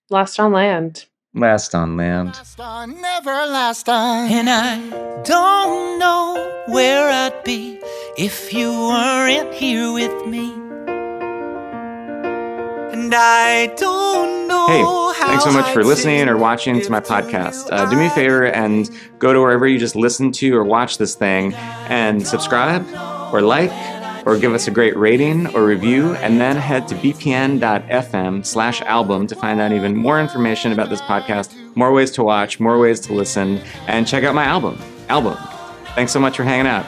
Lost 0.09 0.39
on 0.39 0.51
land. 0.51 1.05
Last 1.35 1.73
on 1.73 1.97
land. 1.97 2.27
Last 2.27 2.59
on, 2.59 3.01
never 3.01 3.31
last 3.31 3.89
on. 3.89 4.29
And 4.29 4.47
I 4.47 4.77
don't 5.23 5.97
know 5.97 6.63
where 6.67 7.09
I'd 7.09 7.43
be 7.43 7.79
if 8.19 8.53
you 8.53 8.69
weren't 8.69 9.51
here 9.51 9.91
with 9.91 10.27
me. 10.27 10.53
And 12.93 13.15
I 13.15 13.65
don't 13.77 14.47
know. 14.47 15.11
Hey, 15.13 15.25
thanks 15.25 15.43
so 15.43 15.51
much 15.51 15.73
for 15.73 15.83
listening 15.83 16.29
or 16.29 16.37
watching 16.37 16.79
to 16.79 16.91
my 16.91 16.99
podcast. 16.99 17.67
Uh, 17.71 17.89
do 17.89 17.97
me 17.97 18.05
a 18.05 18.09
favor 18.11 18.45
and 18.45 18.87
go 19.17 19.33
to 19.33 19.39
wherever 19.39 19.65
you 19.67 19.79
just 19.79 19.95
listen 19.95 20.31
to 20.33 20.55
or 20.55 20.63
watch 20.63 20.99
this 20.99 21.15
thing 21.15 21.55
and 21.55 22.27
subscribe 22.27 22.85
or 23.33 23.41
like 23.41 23.71
or 24.25 24.37
give 24.37 24.53
us 24.53 24.67
a 24.67 24.71
great 24.71 24.95
rating 24.97 25.47
or 25.55 25.65
review, 25.65 26.15
and 26.15 26.39
then 26.39 26.55
head 26.55 26.87
to 26.87 26.95
bpn.fm 26.95 28.45
slash 28.45 28.81
album 28.81 29.27
to 29.27 29.35
find 29.35 29.59
out 29.59 29.71
even 29.71 29.95
more 29.95 30.19
information 30.19 30.71
about 30.71 30.89
this 30.89 31.01
podcast, 31.01 31.55
more 31.75 31.91
ways 31.91 32.11
to 32.11 32.23
watch, 32.23 32.59
more 32.59 32.79
ways 32.79 32.99
to 33.01 33.13
listen, 33.13 33.59
and 33.87 34.07
check 34.07 34.23
out 34.23 34.35
my 34.35 34.45
album, 34.45 34.79
Album. 35.09 35.37
Thanks 35.95 36.11
so 36.11 36.19
much 36.19 36.37
for 36.37 36.43
hanging 36.43 36.67
out. 36.67 36.85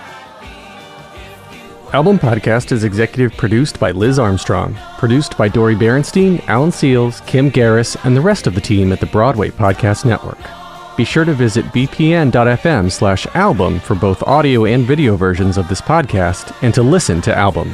Album 1.93 2.19
Podcast 2.19 2.71
is 2.71 2.84
executive 2.84 3.38
produced 3.38 3.80
by 3.80 3.91
Liz 3.91 4.19
Armstrong, 4.19 4.76
produced 4.98 5.38
by 5.38 5.48
Dori 5.48 5.76
Berinstein, 5.76 6.45
Alan 6.48 6.71
Seales, 6.71 7.26
Kim 7.28 7.50
Garris, 7.52 7.95
and 8.04 8.17
the 8.17 8.21
rest 8.21 8.48
of 8.48 8.56
the 8.56 8.62
team 8.62 8.91
at 8.91 9.00
the 9.00 9.06
Broadway 9.06 9.50
Podcast 9.50 10.04
Network. 10.04 10.64
Be 10.95 11.03
sure 11.03 11.25
to 11.25 11.34
visit 11.34 11.65
bpn.fm 11.65 12.91
slash 12.91 13.27
album 13.36 13.79
for 13.79 13.95
both 13.95 14.23
audio 14.23 14.65
and 14.65 14.86
video 14.86 15.17
versions 15.17 15.58
of 15.58 15.67
this 15.67 15.81
podcast 15.81 16.55
and 16.63 16.73
to 16.73 16.84
listen 16.84 17.21
to 17.21 17.36
Album. 17.36 17.73